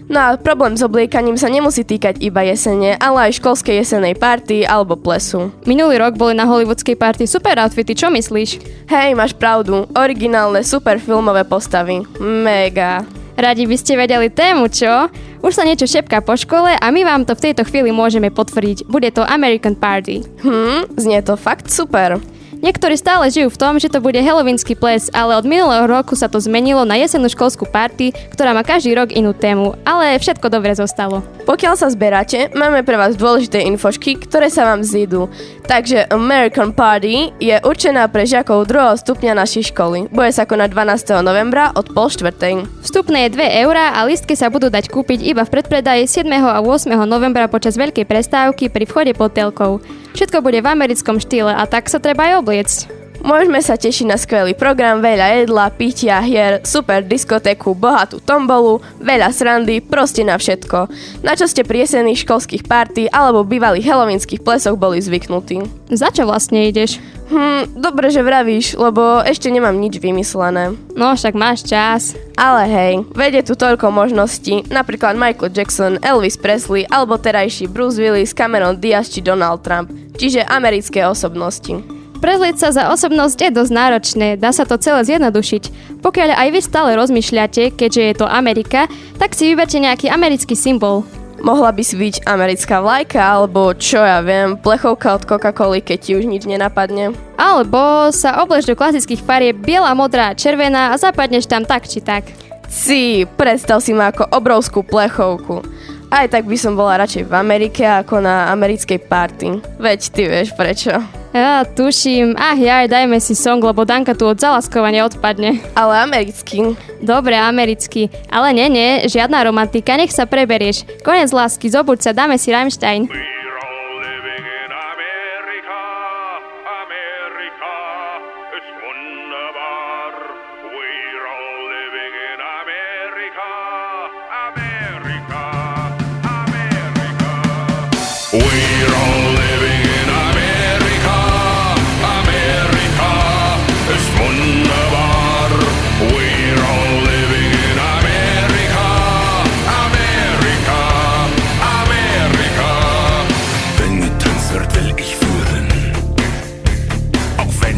No 0.08 0.24
a 0.24 0.40
problém 0.40 0.80
s 0.80 0.84
obliekaním 0.88 1.36
sa 1.36 1.52
nemusí 1.52 1.84
týkať 1.84 2.24
iba 2.24 2.40
jesene, 2.48 2.96
ale 2.96 3.28
aj 3.28 3.44
školskej 3.44 3.84
jesenej 3.84 4.16
party 4.16 4.64
alebo 4.64 4.96
plesu. 4.96 5.52
Minulý 5.68 6.00
rok 6.00 6.16
boli 6.16 6.32
na 6.32 6.48
hollywoodskej 6.48 6.96
party 6.96 7.28
super 7.28 7.60
outfity, 7.60 7.92
čo 7.92 8.08
myslíš? 8.08 8.64
Hej, 8.88 9.20
máš 9.20 9.36
pravdu, 9.36 9.84
originálne 9.92 10.64
super 10.64 10.96
filmové 11.04 11.44
postavy. 11.44 12.08
Mega. 12.24 13.04
Radi 13.38 13.70
by 13.70 13.78
ste 13.78 13.94
vedeli 13.94 14.34
tému, 14.34 14.66
čo? 14.66 15.14
Už 15.46 15.54
sa 15.54 15.62
niečo 15.62 15.86
šepká 15.86 16.26
po 16.26 16.34
škole 16.34 16.74
a 16.74 16.86
my 16.90 17.06
vám 17.06 17.22
to 17.22 17.38
v 17.38 17.50
tejto 17.50 17.70
chvíli 17.70 17.94
môžeme 17.94 18.34
potvrdiť. 18.34 18.90
Bude 18.90 19.14
to 19.14 19.22
American 19.22 19.78
Party. 19.78 20.26
Hm, 20.42 20.98
znie 20.98 21.22
to 21.22 21.38
fakt 21.38 21.70
super. 21.70 22.18
Niektorí 22.58 22.98
stále 22.98 23.30
žijú 23.30 23.54
v 23.54 23.62
tom, 23.62 23.74
že 23.78 23.86
to 23.86 24.02
bude 24.02 24.18
helovínsky 24.18 24.74
ples, 24.74 25.14
ale 25.14 25.38
od 25.38 25.46
minulého 25.46 25.86
roku 25.86 26.18
sa 26.18 26.26
to 26.26 26.42
zmenilo 26.42 26.82
na 26.90 26.98
jesennú 26.98 27.30
školskú 27.30 27.70
party, 27.70 28.12
ktorá 28.34 28.58
má 28.58 28.66
každý 28.66 28.98
rok 28.98 29.14
inú 29.14 29.38
tému, 29.38 29.78
ale 29.86 30.18
všetko 30.18 30.50
dobre 30.50 30.74
zostalo. 30.74 31.22
Pokiaľ 31.46 31.74
sa 31.78 31.94
zberáte, 31.94 32.50
máme 32.58 32.82
pre 32.82 32.98
vás 32.98 33.14
dôležité 33.14 33.62
infošky, 33.70 34.18
ktoré 34.18 34.50
sa 34.50 34.66
vám 34.66 34.82
zídu. 34.82 35.30
Takže 35.70 36.10
American 36.10 36.74
Party 36.74 37.36
je 37.38 37.62
určená 37.62 38.10
pre 38.10 38.26
žiakov 38.26 38.66
druhého 38.66 38.98
stupňa 38.98 39.38
našej 39.38 39.76
školy. 39.76 40.10
Bude 40.10 40.34
sa 40.34 40.50
konať 40.50 40.74
12. 40.74 41.22
novembra 41.22 41.70
od 41.78 41.94
pol 41.94 42.10
štvrtej. 42.10 42.66
Vstupné 42.82 43.30
je 43.30 43.38
2 43.38 43.64
eurá 43.68 43.94
a 43.96 44.08
listky 44.08 44.34
sa 44.34 44.50
budú 44.50 44.72
dať 44.74 44.90
kúpiť 44.90 45.22
iba 45.22 45.46
v 45.46 45.54
predpredaji 45.54 46.10
7. 46.10 46.26
a 46.34 46.60
8. 46.64 46.90
novembra 47.06 47.46
počas 47.52 47.78
veľkej 47.78 48.08
prestávky 48.08 48.74
pri 48.74 48.84
vchode 48.90 49.12
pod 49.14 49.36
telkou. 49.36 49.84
Všetko 50.16 50.44
bude 50.46 50.60
v 50.64 50.72
americkom 50.72 51.18
štýle 51.20 51.52
a 51.52 51.64
tak 51.68 51.92
sa 51.92 51.98
treba 51.98 52.32
aj 52.32 52.34
obliecť. 52.44 52.97
Môžeme 53.28 53.60
sa 53.60 53.76
tešiť 53.76 54.08
na 54.08 54.16
skvelý 54.16 54.56
program, 54.56 55.04
veľa 55.04 55.44
jedla, 55.44 55.68
pitia, 55.68 56.24
hier, 56.24 56.64
super 56.64 57.04
diskotéku, 57.04 57.76
bohatú 57.76 58.24
tombolu, 58.24 58.80
veľa 59.04 59.36
srandy, 59.36 59.84
proste 59.84 60.24
na 60.24 60.40
všetko. 60.40 60.88
Na 61.28 61.36
čo 61.36 61.44
ste 61.44 61.68
pri 61.68 61.84
jesenných 61.84 62.24
školských 62.24 62.64
party 62.64 63.12
alebo 63.12 63.44
bývalých 63.44 63.84
helovinských 63.84 64.40
plesoch 64.40 64.80
boli 64.80 65.04
zvyknutí. 65.04 65.60
Za 65.92 66.08
čo 66.16 66.24
vlastne 66.24 66.72
ideš? 66.72 67.04
Hm, 67.28 67.76
dobre, 67.76 68.16
že 68.16 68.24
vravíš, 68.24 68.80
lebo 68.80 69.20
ešte 69.20 69.52
nemám 69.52 69.76
nič 69.76 70.00
vymyslené. 70.00 70.80
No, 70.96 71.12
však 71.12 71.36
máš 71.36 71.68
čas. 71.68 72.16
Ale 72.40 72.64
hej, 72.64 73.04
vedie 73.12 73.44
tu 73.44 73.60
toľko 73.60 73.92
možností, 73.92 74.64
napríklad 74.72 75.20
Michael 75.20 75.52
Jackson, 75.52 76.00
Elvis 76.00 76.40
Presley 76.40 76.88
alebo 76.88 77.20
terajší 77.20 77.68
Bruce 77.68 78.00
Willis, 78.00 78.32
Cameron 78.32 78.80
Diaz 78.80 79.12
či 79.12 79.20
Donald 79.20 79.68
Trump, 79.68 79.92
čiže 80.16 80.48
americké 80.48 81.04
osobnosti. 81.04 81.97
Prezlieť 82.18 82.58
sa 82.58 82.70
za 82.74 82.84
osobnosť 82.90 83.38
je 83.38 83.50
dosť 83.54 83.72
náročné, 83.72 84.28
dá 84.42 84.50
sa 84.50 84.66
to 84.66 84.82
celé 84.82 85.06
zjednodušiť. 85.06 85.64
Pokiaľ 86.02 86.30
aj 86.34 86.50
vy 86.50 86.60
stále 86.66 86.92
rozmýšľate, 86.98 87.78
keďže 87.78 88.02
je 88.02 88.14
to 88.18 88.26
Amerika, 88.26 88.90
tak 89.22 89.38
si 89.38 89.54
vyberte 89.54 89.78
nejaký 89.78 90.10
americký 90.10 90.58
symbol. 90.58 91.06
Mohla 91.38 91.70
by 91.70 91.84
si 91.86 91.94
byť 91.94 92.26
americká 92.26 92.82
vlajka, 92.82 93.22
alebo 93.22 93.70
čo 93.78 94.02
ja 94.02 94.26
viem, 94.26 94.58
plechovka 94.58 95.22
od 95.22 95.30
Coca-Coly, 95.30 95.86
keď 95.86 95.98
ti 96.02 96.12
už 96.18 96.26
nič 96.26 96.50
nenapadne. 96.50 97.14
Alebo 97.38 98.10
sa 98.10 98.42
oblež 98.42 98.66
do 98.66 98.74
klasických 98.74 99.22
farieb 99.22 99.62
biela, 99.62 99.94
modrá, 99.94 100.34
červená 100.34 100.90
a 100.90 100.98
zapadneš 100.98 101.46
tam 101.46 101.62
tak 101.62 101.86
či 101.86 102.02
tak. 102.02 102.26
Si, 102.66 103.30
predstav 103.38 103.86
si 103.86 103.94
ma 103.94 104.10
ako 104.10 104.34
obrovskú 104.34 104.82
plechovku. 104.82 105.62
Aj 106.08 106.24
tak 106.32 106.48
by 106.48 106.56
som 106.56 106.80
bola 106.80 107.04
radšej 107.04 107.28
v 107.28 107.34
Amerike 107.36 107.84
ako 107.84 108.24
na 108.24 108.48
americkej 108.56 109.00
party. 109.12 109.60
Veď 109.76 110.00
ty 110.08 110.24
vieš 110.24 110.56
prečo. 110.56 110.96
Ja 111.36 111.68
tuším. 111.68 112.34
Ach 112.40 112.56
jaj, 112.56 112.88
dajme 112.88 113.20
si 113.20 113.36
song, 113.36 113.60
lebo 113.60 113.84
Danka 113.84 114.16
tu 114.16 114.26
od 114.26 114.40
zalaskovania 114.40 115.04
odpadne. 115.06 115.60
Ale 115.76 115.94
americký. 116.02 116.74
Dobre, 117.04 117.36
americký. 117.36 118.08
Ale 118.32 118.56
nie, 118.56 118.72
nie, 118.72 118.90
žiadna 119.06 119.44
romantika, 119.44 120.00
nech 120.00 120.16
sa 120.16 120.24
preberieš. 120.24 120.88
Konec 121.04 121.30
lásky, 121.30 121.68
zobuď 121.68 122.00
sa, 122.00 122.12
dáme 122.16 122.40
si 122.40 122.50
Rammstein. 122.50 123.12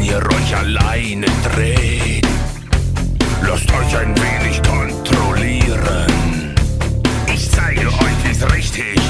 Ihr 0.10 0.18
euch 0.18 0.56
alleine 0.56 1.28
dreht. 1.54 2.28
Lasst 3.42 3.72
euch 3.72 3.98
ein 3.98 4.16
wenig 4.16 4.62
kontrollieren. 4.63 6.56
Ich 7.34 7.50
zeige 7.51 7.88
euch, 7.88 8.18
wie's 8.24 8.44
richtig 8.54 9.09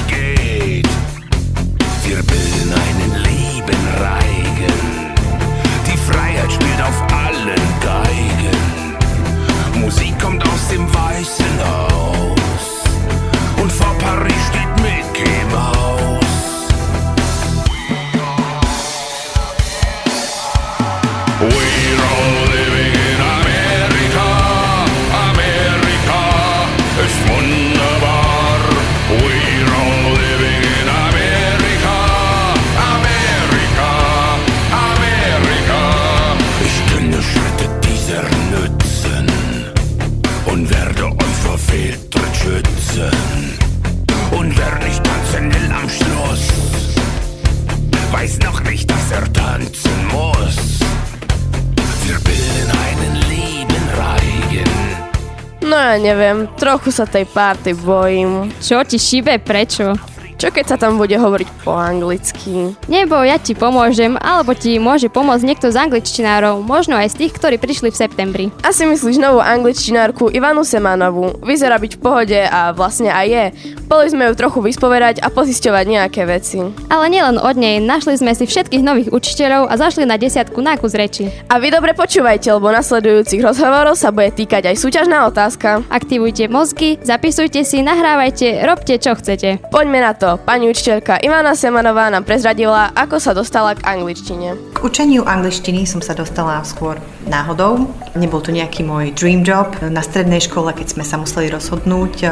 neviem, 56.00 56.48
trochu 56.56 56.90
sa 56.90 57.04
tej 57.04 57.28
party 57.28 57.76
bojím. 57.76 58.48
Čo 58.58 58.82
ti 58.82 58.96
šibe, 58.96 59.36
prečo? 59.38 59.92
Čo 60.40 60.48
keď 60.48 60.72
sa 60.72 60.80
tam 60.80 60.96
bude 60.96 61.12
hovoriť 61.20 61.48
po 61.60 61.76
anglicky? 61.76 62.72
Nebo 62.88 63.20
ja 63.20 63.36
ti 63.36 63.52
pomôžem, 63.52 64.16
alebo 64.16 64.56
ti 64.56 64.80
môže 64.80 65.12
pomôcť 65.12 65.44
niekto 65.44 65.68
z 65.68 65.76
angličtinárov, 65.76 66.64
možno 66.64 66.96
aj 66.96 67.12
z 67.12 67.18
tých, 67.20 67.36
ktorí 67.36 67.60
prišli 67.60 67.92
v 67.92 68.00
septembri. 68.00 68.44
Asi 68.64 68.88
myslíš 68.88 69.20
novú 69.20 69.44
angličtinárku 69.44 70.32
Ivanu 70.32 70.64
Semanovú. 70.64 71.36
Vyzerá 71.44 71.76
byť 71.76 71.92
v 71.92 72.00
pohode 72.00 72.40
a 72.40 72.72
vlastne 72.72 73.12
aj 73.12 73.26
je. 73.28 73.44
Boli 73.84 74.08
sme 74.08 74.32
ju 74.32 74.34
trochu 74.40 74.64
vyspovedať 74.64 75.20
a 75.20 75.28
pozisťovať 75.28 75.84
nejaké 75.84 76.24
veci. 76.24 76.64
Ale 76.88 77.12
nielen 77.12 77.36
od 77.36 77.60
nej, 77.60 77.76
našli 77.76 78.16
sme 78.16 78.32
si 78.32 78.48
všetkých 78.48 78.80
nových 78.80 79.12
učiteľov 79.12 79.68
a 79.68 79.76
zašli 79.76 80.08
na 80.08 80.16
desiatku 80.16 80.56
na 80.64 80.80
kus 80.80 80.96
reči. 80.96 81.28
A 81.52 81.60
vy 81.60 81.68
dobre 81.68 81.92
počúvajte, 81.92 82.48
lebo 82.48 82.72
nasledujúcich 82.72 83.44
rozhovorov 83.44 83.92
sa 83.92 84.08
bude 84.08 84.32
týkať 84.32 84.72
aj 84.72 84.80
súťažná 84.80 85.28
otázka. 85.28 85.84
Aktivujte 85.92 86.48
mozgy, 86.48 86.96
zapisujte 87.04 87.60
si, 87.60 87.84
nahrávajte, 87.84 88.64
robte 88.64 88.96
čo 88.96 89.12
chcete. 89.20 89.60
Poďme 89.68 90.00
na 90.00 90.16
to. 90.16 90.29
Pani 90.38 90.70
učiteľka 90.70 91.18
Ivana 91.24 91.58
Semanová 91.58 92.06
nám 92.12 92.22
prezradila, 92.22 92.94
ako 92.94 93.18
sa 93.18 93.34
dostala 93.34 93.74
k 93.74 93.82
angličtine. 93.82 94.54
K 94.76 94.78
učeniu 94.78 95.26
angličtiny 95.26 95.82
som 95.88 95.98
sa 95.98 96.14
dostala 96.14 96.62
skôr 96.62 97.00
náhodou. 97.26 97.90
Nebol 98.14 98.42
to 98.42 98.54
nejaký 98.54 98.86
môj 98.86 99.14
dream 99.14 99.42
job. 99.42 99.74
Na 99.82 100.02
strednej 100.02 100.42
škole, 100.42 100.70
keď 100.74 100.98
sme 100.98 101.04
sa 101.06 101.18
museli 101.18 101.50
rozhodnúť, 101.50 102.14
eh, 102.22 102.30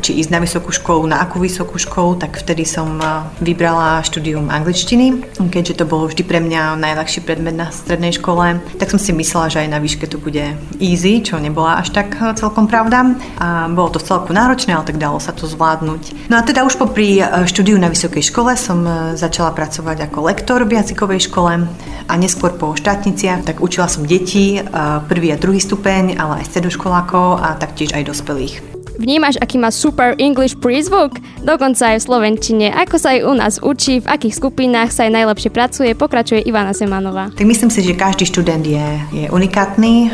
či 0.00 0.20
ísť 0.20 0.30
na 0.32 0.40
vysokú 0.40 0.72
školu, 0.72 1.08
na 1.08 1.20
akú 1.24 1.40
vysokú 1.40 1.80
školu, 1.80 2.20
tak 2.20 2.40
vtedy 2.40 2.64
som 2.68 3.00
eh, 3.00 3.24
vybrala 3.40 4.04
štúdium 4.04 4.48
angličtiny, 4.52 5.38
keďže 5.48 5.80
to 5.80 5.84
bolo 5.88 6.08
vždy 6.08 6.24
pre 6.24 6.40
mňa 6.40 6.76
najľahší 6.76 7.24
predmet 7.24 7.56
na 7.56 7.68
strednej 7.72 8.16
škole. 8.16 8.60
Tak 8.80 8.90
som 8.92 9.00
si 9.00 9.12
myslela, 9.12 9.52
že 9.52 9.64
aj 9.64 9.68
na 9.70 9.78
výške 9.78 10.08
to 10.08 10.20
bude 10.20 10.56
easy, 10.80 11.20
čo 11.24 11.40
nebola 11.40 11.80
až 11.80 11.92
tak 11.94 12.16
eh, 12.20 12.34
celkom 12.36 12.68
pravda. 12.68 13.16
A 13.40 13.68
bolo 13.70 13.92
to 13.92 14.00
celku 14.02 14.32
náročné, 14.32 14.76
ale 14.76 14.88
tak 14.88 15.00
dalo 15.00 15.20
sa 15.22 15.30
to 15.30 15.46
zvládnuť. 15.46 16.32
No 16.32 16.40
a 16.40 16.42
teda 16.42 16.64
už 16.64 16.80
popri 16.80 17.20
štúdiu 17.46 17.78
na 17.78 17.88
vysokej 17.90 18.26
škole 18.30 18.54
som 18.58 18.82
začala 19.14 19.54
pracovať 19.54 20.10
ako 20.10 20.18
lektor 20.26 20.62
v 20.66 20.78
jazykovej 20.78 21.30
škole 21.30 21.66
a 22.08 22.12
neskôr 22.18 22.54
po 22.54 22.74
štátniciach, 22.74 23.46
tak 23.46 23.62
učila 23.62 23.86
som 23.86 24.02
deti, 24.02 24.58
prvý 25.06 25.32
a 25.32 25.40
druhý 25.40 25.62
stupeň, 25.62 26.18
ale 26.18 26.42
aj 26.42 26.50
stredoškolákov 26.50 27.40
a 27.40 27.54
taktiež 27.56 27.94
aj 27.94 28.10
dospelých. 28.10 28.54
Vnímaš, 29.00 29.40
aký 29.40 29.56
má 29.56 29.72
super 29.72 30.12
English 30.20 30.60
prízvuk? 30.60 31.16
Dokonca 31.40 31.96
aj 31.96 32.04
v 32.04 32.04
Slovenčine. 32.04 32.68
Ako 32.68 33.00
sa 33.00 33.16
aj 33.16 33.20
u 33.24 33.32
nás 33.32 33.54
učí, 33.56 34.04
v 34.04 34.10
akých 34.12 34.36
skupinách 34.36 34.92
sa 34.92 35.08
aj 35.08 35.16
najlepšie 35.16 35.48
pracuje, 35.48 35.96
pokračuje 35.96 36.44
Ivana 36.44 36.76
Semanová. 36.76 37.32
Tak 37.32 37.48
myslím 37.48 37.72
si, 37.72 37.80
že 37.80 37.96
každý 37.96 38.28
študent 38.28 38.60
je, 38.60 38.86
je 39.16 39.24
unikátny, 39.32 40.12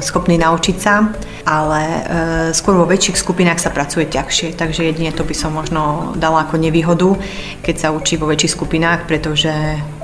schopný 0.00 0.38
naučiť 0.38 0.76
sa, 0.76 1.10
ale 1.48 1.80
e, 1.82 2.00
skôr 2.52 2.76
vo 2.76 2.84
väčších 2.84 3.16
skupinách 3.16 3.62
sa 3.62 3.72
pracuje 3.72 4.04
ťažšie, 4.04 4.54
takže 4.58 4.84
jedine 4.84 5.10
to 5.14 5.24
by 5.24 5.34
som 5.34 5.56
možno 5.56 6.12
dala 6.16 6.44
ako 6.44 6.60
nevýhodu, 6.60 7.16
keď 7.64 7.74
sa 7.76 7.88
učí 7.94 8.20
vo 8.20 8.28
väčších 8.28 8.54
skupinách, 8.54 9.08
pretože 9.08 9.50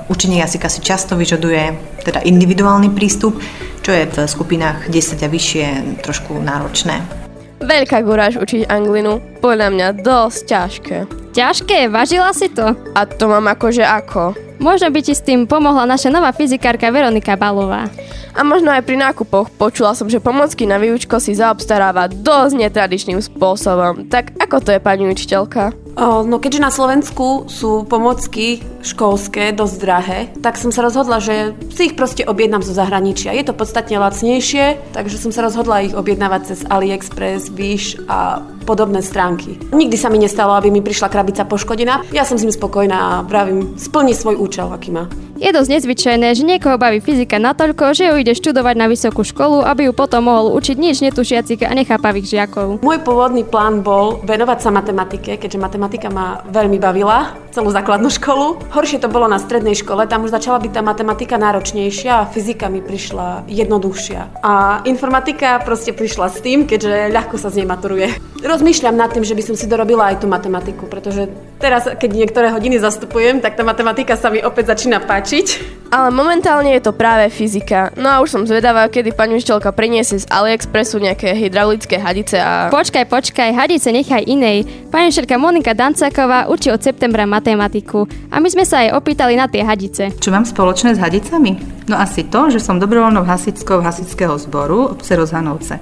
učenie 0.09 0.41
jazyka 0.41 0.69
si 0.69 0.81
často 0.81 1.13
vyžaduje 1.13 1.75
teda 2.01 2.25
individuálny 2.25 2.93
prístup, 2.93 3.37
čo 3.85 3.91
je 3.93 4.09
v 4.09 4.15
skupinách 4.25 4.89
10 4.89 5.21
a 5.21 5.29
vyššie 5.29 5.65
trošku 6.01 6.37
náročné. 6.41 7.25
Veľká 7.65 8.03
guráž 8.03 8.37
učiť 8.37 8.67
anglinu. 8.67 9.23
Podľa 9.39 9.67
mňa 9.71 9.87
dosť 10.03 10.39
ťažké. 10.45 10.97
Ťažké? 11.33 11.87
Važila 11.87 12.29
si 12.35 12.51
to? 12.51 12.75
A 12.93 13.01
to 13.07 13.25
mám 13.31 13.47
akože 13.47 13.81
ako. 13.81 14.44
Možno 14.59 14.87
by 14.89 14.99
ti 15.03 15.13
s 15.13 15.21
tým 15.21 15.45
pomohla 15.45 15.85
naša 15.85 16.09
nová 16.09 16.31
fyzikárka 16.33 16.89
Veronika 16.89 17.37
Balová. 17.37 17.91
A 18.35 18.43
možno 18.43 18.67
aj 18.67 18.83
pri 18.83 18.99
nákupoch. 18.99 19.47
Počula 19.55 19.95
som, 19.95 20.11
že 20.11 20.19
pomocky 20.19 20.67
na 20.67 20.75
výučko 20.75 21.23
si 21.23 21.37
zaobstaráva 21.37 22.11
dosť 22.11 22.67
netradičným 22.67 23.23
spôsobom. 23.23 24.11
Tak 24.11 24.35
ako 24.41 24.59
to 24.59 24.69
je, 24.75 24.79
pani 24.83 25.07
učiteľka? 25.07 25.71
No 25.99 26.43
keďže 26.43 26.59
na 26.59 26.71
Slovensku 26.73 27.47
sú 27.47 27.87
pomocky 27.87 28.59
školské 28.85 29.49
dosť 29.51 29.75
drahé, 29.81 30.19
tak 30.39 30.61
som 30.61 30.69
sa 30.69 30.85
rozhodla, 30.85 31.17
že 31.17 31.57
si 31.73 31.89
ich 31.91 31.97
proste 31.97 32.21
objednám 32.21 32.61
zo 32.61 32.71
zahraničia. 32.71 33.33
Je 33.33 33.43
to 33.43 33.57
podstatne 33.57 33.97
lacnejšie, 33.97 34.93
takže 34.93 35.17
som 35.17 35.33
sa 35.33 35.41
rozhodla 35.41 35.83
ich 35.83 35.97
objednávať 35.97 36.41
cez 36.53 36.59
AliExpress, 36.69 37.49
Wish 37.57 37.97
a 38.05 38.45
podobné 38.65 39.01
stránky. 39.01 39.57
Nikdy 39.73 39.97
sa 39.97 40.09
mi 40.09 40.17
nestalo, 40.17 40.57
aby 40.57 40.73
mi 40.73 40.81
prišla 40.81 41.09
krabica 41.09 41.45
poškodená. 41.45 42.09
Ja 42.13 42.25
som 42.25 42.37
s 42.37 42.45
ním 42.45 42.53
spokojná 42.53 42.97
a 42.97 43.11
vravím, 43.21 43.77
splní 43.77 44.17
svoj 44.17 44.41
účel, 44.41 44.69
aký 44.73 44.89
má. 44.93 45.05
Je 45.35 45.51
dosť 45.51 45.67
nezvyčajné, 45.67 46.31
že 46.31 46.47
niekoho 46.47 46.79
baví 46.79 47.03
fyzika 47.03 47.35
natoľko, 47.43 47.91
že 47.91 48.07
ju 48.07 48.15
ide 48.23 48.31
študovať 48.39 48.75
na 48.79 48.87
vysokú 48.87 49.27
školu, 49.27 49.67
aby 49.67 49.91
ju 49.91 49.93
potom 49.93 50.31
mohol 50.31 50.55
učiť 50.55 50.79
nič 50.79 51.03
netušiacich 51.03 51.59
a 51.67 51.75
nechápavých 51.75 52.31
žiakov. 52.31 52.79
Môj 52.79 53.03
pôvodný 53.03 53.43
plán 53.43 53.83
bol 53.83 54.23
venovať 54.23 54.63
sa 54.63 54.71
matematike, 54.71 55.35
keďže 55.35 55.59
matematika 55.59 56.07
ma 56.07 56.39
veľmi 56.47 56.79
bavila, 56.79 57.35
celú 57.51 57.67
základnú 57.67 58.07
školu. 58.07 58.63
Horšie 58.75 58.99
to 58.99 59.07
bolo 59.07 59.31
na 59.31 59.39
strednej 59.39 59.71
škole, 59.71 60.03
tam 60.03 60.27
už 60.27 60.35
začala 60.35 60.59
byť 60.59 60.71
tá 60.75 60.83
matematika 60.83 61.39
náročnejšia 61.39 62.11
a 62.19 62.27
fyzika 62.27 62.67
mi 62.67 62.83
prišla 62.83 63.47
jednoduchšia. 63.47 64.43
A 64.43 64.83
informatika 64.83 65.63
proste 65.63 65.95
prišla 65.95 66.27
s 66.27 66.43
tým, 66.43 66.67
keďže 66.67 67.07
ľahko 67.07 67.39
sa 67.39 67.47
z 67.47 67.63
nej 67.63 67.71
maturuje. 67.71 68.11
Rozmýšľam 68.43 68.99
nad 68.99 69.15
tým, 69.15 69.23
že 69.23 69.31
by 69.31 69.43
som 69.47 69.55
si 69.55 69.71
dorobila 69.71 70.11
aj 70.11 70.19
tú 70.19 70.27
matematiku, 70.27 70.91
pretože 70.91 71.31
teraz, 71.59 71.87
keď 71.87 72.09
niektoré 72.11 72.47
hodiny 72.51 72.77
zastupujem, 72.77 73.39
tak 73.39 73.55
tá 73.55 73.63
matematika 73.63 74.19
sa 74.19 74.29
mi 74.29 74.43
opäť 74.43 74.75
začína 74.75 75.03
páčiť. 75.03 75.45
Ale 75.93 76.11
momentálne 76.11 76.73
je 76.75 76.81
to 76.83 76.91
práve 76.91 77.31
fyzika. 77.31 77.93
No 77.95 78.11
a 78.11 78.19
už 78.19 78.33
som 78.33 78.43
zvedavá, 78.43 78.89
kedy 78.89 79.15
pani 79.15 79.37
učiteľka 79.39 79.71
priniesie 79.71 80.19
z 80.21 80.25
AliExpressu 80.27 80.99
nejaké 80.99 81.31
hydraulické 81.37 82.01
hadice 82.01 82.41
a... 82.41 82.67
Počkaj, 82.73 83.05
počkaj, 83.07 83.55
hadice 83.55 83.93
nechaj 83.93 84.25
inej. 84.27 84.67
Pani 84.91 85.13
učiteľka 85.13 85.37
Monika 85.39 85.71
Dancáková 85.71 86.51
učí 86.51 86.73
od 86.73 86.81
septembra 86.81 87.23
matematiku. 87.29 88.09
A 88.33 88.41
my 88.41 88.49
sme 88.51 88.65
sa 88.67 88.83
aj 88.83 88.97
opýtali 88.97 89.39
na 89.39 89.47
tie 89.47 89.63
hadice. 89.63 90.11
Čo 90.19 90.33
mám 90.33 90.43
spoločné 90.43 90.97
s 90.97 90.99
hadicami? 90.99 91.55
No 91.85 91.95
asi 92.01 92.25
to, 92.27 92.49
že 92.49 92.59
som 92.59 92.81
dobrovoľnou 92.81 93.23
hasickou 93.23 93.79
hasického 93.79 94.35
zboru 94.41 94.97
obce 94.97 95.13
Rozhanovce. 95.13 95.77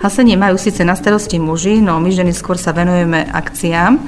Hasenie 0.00 0.32
majú 0.38 0.56
síce 0.56 0.80
na 0.80 0.96
starosti 0.96 1.36
muži, 1.36 1.76
no 1.84 2.00
my 2.00 2.08
ženy 2.08 2.32
skôr 2.32 2.56
sa 2.56 2.72
venujeme 2.72 3.20
akciám, 3.20 4.00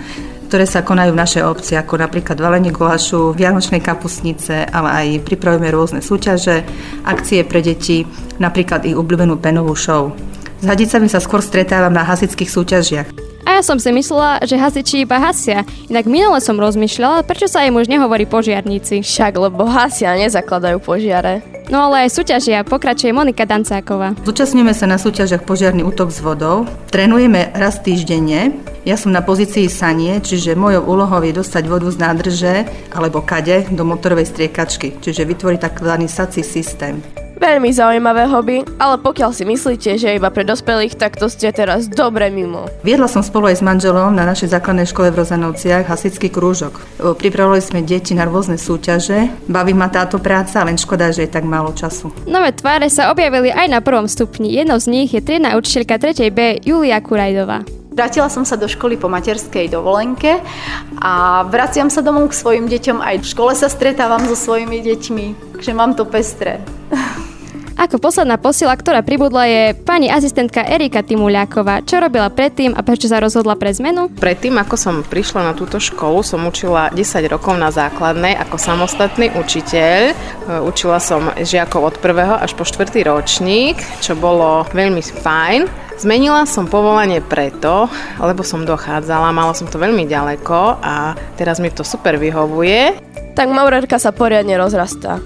ktoré 0.53 0.69
sa 0.69 0.85
konajú 0.85 1.17
v 1.17 1.23
našej 1.25 1.49
obci, 1.49 1.73
ako 1.81 1.97
napríklad 1.97 2.37
valenie 2.37 2.77
gulašu, 2.77 3.33
vianočnej 3.33 3.81
kapusnice, 3.81 4.69
ale 4.69 4.89
aj 4.93 5.25
pripravujeme 5.25 5.73
rôzne 5.73 6.05
súťaže, 6.05 6.61
akcie 7.09 7.41
pre 7.41 7.65
deti, 7.65 8.05
napríklad 8.37 8.85
ich 8.85 8.93
obľúbenú 8.93 9.41
penovú 9.41 9.73
show. 9.73 10.13
S 10.61 10.69
hadicami 10.69 11.09
sa 11.09 11.25
skôr 11.25 11.41
stretávam 11.41 11.97
na 11.97 12.05
hasických 12.05 12.53
súťažiach. 12.53 13.09
A 13.49 13.57
ja 13.57 13.63
som 13.65 13.81
si 13.81 13.89
myslela, 13.97 14.45
že 14.45 14.61
hasiči 14.61 15.09
iba 15.09 15.17
hasia. 15.17 15.65
Inak 15.89 16.05
minule 16.05 16.37
som 16.45 16.61
rozmýšľala, 16.61 17.25
prečo 17.25 17.49
sa 17.49 17.65
im 17.65 17.81
už 17.81 17.89
nehovorí 17.89 18.29
požiarníci. 18.29 19.01
Však, 19.01 19.33
lebo 19.41 19.65
hasia 19.65 20.21
nezakladajú 20.21 20.85
požiare. 20.85 21.52
No 21.71 21.89
ale 21.89 22.09
aj 22.09 22.19
súťažia, 22.19 22.67
pokračuje 22.67 23.15
Monika 23.15 23.47
Dancáková. 23.47 24.19
Zúčastňujeme 24.27 24.75
sa 24.75 24.91
na 24.91 24.99
súťažiach 24.99 25.47
požiarný 25.47 25.87
útok 25.87 26.11
s 26.11 26.19
vodou, 26.19 26.67
trénujeme 26.91 27.55
raz 27.55 27.79
týždenne. 27.79 28.59
Ja 28.83 28.99
som 28.99 29.15
na 29.15 29.23
pozícii 29.23 29.71
sanie, 29.71 30.19
čiže 30.19 30.59
mojou 30.59 30.83
úlohou 30.83 31.23
je 31.23 31.39
dostať 31.39 31.65
vodu 31.71 31.87
z 31.87 32.03
nádrže 32.03 32.55
alebo 32.91 33.23
kade 33.23 33.71
do 33.71 33.87
motorovej 33.87 34.27
striekačky, 34.27 34.99
čiže 34.99 35.23
vytvoriť 35.23 35.61
takzvaný 35.63 36.11
sací 36.11 36.43
systém. 36.43 37.22
Veľmi 37.43 37.75
zaujímavé 37.75 38.31
hobby, 38.31 38.63
ale 38.79 39.03
pokiaľ 39.03 39.35
si 39.35 39.43
myslíte, 39.43 39.99
že 39.99 40.15
je 40.15 40.19
iba 40.23 40.31
pre 40.31 40.47
dospelých, 40.47 40.95
tak 40.95 41.19
to 41.19 41.27
ste 41.27 41.51
teraz 41.51 41.91
dobre 41.91 42.31
mimo. 42.31 42.71
Viedla 42.87 43.11
som 43.11 43.19
spolu 43.19 43.51
aj 43.51 43.59
s 43.59 43.67
manželom 43.67 44.15
na 44.15 44.23
našej 44.23 44.55
základnej 44.55 44.87
škole 44.87 45.11
v 45.11 45.27
Rozanovciach 45.27 45.91
hasický 45.91 46.31
krúžok. 46.31 46.79
Pripravovali 47.03 47.59
sme 47.59 47.83
deti 47.83 48.15
na 48.15 48.31
rôzne 48.31 48.55
súťaže. 48.55 49.27
Baví 49.51 49.75
ma 49.75 49.91
táto 49.91 50.23
práca, 50.23 50.63
len 50.63 50.79
škoda, 50.79 51.11
že 51.11 51.27
je 51.27 51.35
tak 51.35 51.43
málo 51.43 51.75
času. 51.75 52.15
Nové 52.31 52.55
tváre 52.55 52.87
sa 52.87 53.11
objavili 53.11 53.51
aj 53.51 53.75
na 53.75 53.83
prvom 53.83 54.07
stupni. 54.07 54.55
Jednou 54.55 54.79
z 54.79 54.87
nich 54.87 55.11
je 55.11 55.19
triedna 55.19 55.59
učiteľka 55.59 56.15
3. 56.15 56.31
B 56.31 56.63
Julia 56.63 57.03
Kurajdová. 57.03 57.67
Vrátila 57.91 58.31
som 58.31 58.47
sa 58.47 58.55
do 58.55 58.71
školy 58.71 58.95
po 58.95 59.11
materskej 59.11 59.67
dovolenke 59.67 60.39
a 61.03 61.43
vraciam 61.51 61.91
sa 61.91 62.07
domov 62.07 62.31
k 62.31 62.39
svojim 62.39 62.71
deťom. 62.71 63.03
Aj 63.03 63.19
v 63.19 63.27
škole 63.27 63.51
sa 63.59 63.67
stretávam 63.67 64.23
so 64.31 64.39
svojimi 64.39 64.79
deťmi, 64.79 65.59
takže 65.59 65.75
mám 65.75 65.99
to 65.99 66.07
pestré. 66.07 66.63
Ako 67.73 67.97
posledná 67.97 68.37
posila, 68.37 68.77
ktorá 68.77 69.01
pribudla 69.01 69.49
je 69.49 69.65
pani 69.73 70.13
asistentka 70.13 70.61
Erika 70.61 71.01
Timuľáková. 71.01 71.81
Čo 71.89 72.05
robila 72.05 72.29
predtým 72.29 72.77
a 72.77 72.85
prečo 72.85 73.09
sa 73.09 73.17
rozhodla 73.17 73.57
pre 73.57 73.73
zmenu? 73.73 74.13
Predtým, 74.13 74.61
ako 74.61 74.77
som 74.77 74.95
prišla 75.01 75.51
na 75.51 75.53
túto 75.57 75.81
školu, 75.81 76.21
som 76.21 76.45
učila 76.45 76.93
10 76.93 77.33
rokov 77.33 77.57
na 77.57 77.73
základnej 77.73 78.37
ako 78.37 78.61
samostatný 78.61 79.33
učiteľ. 79.33 80.01
E, 80.13 80.15
učila 80.69 81.01
som 81.01 81.33
žiakov 81.41 81.93
od 81.93 81.97
prvého 81.97 82.37
až 82.37 82.53
po 82.53 82.69
štvrtý 82.69 83.09
ročník, 83.09 83.81
čo 84.05 84.13
bolo 84.21 84.69
veľmi 84.77 85.01
fajn. 85.01 85.65
Zmenila 85.97 86.45
som 86.45 86.69
povolanie 86.69 87.25
preto, 87.25 87.89
lebo 88.21 88.45
som 88.45 88.69
dochádzala, 88.69 89.33
mala 89.33 89.57
som 89.57 89.71
to 89.71 89.81
veľmi 89.81 90.05
ďaleko 90.05 90.83
a 90.83 91.17
teraz 91.41 91.57
mi 91.57 91.73
to 91.73 91.87
super 91.87 92.21
vyhovuje. 92.21 92.97
Tak 93.33 93.49
Maurerka 93.49 93.97
sa 93.97 94.13
poriadne 94.13 94.61
rozrastá. 94.61 95.23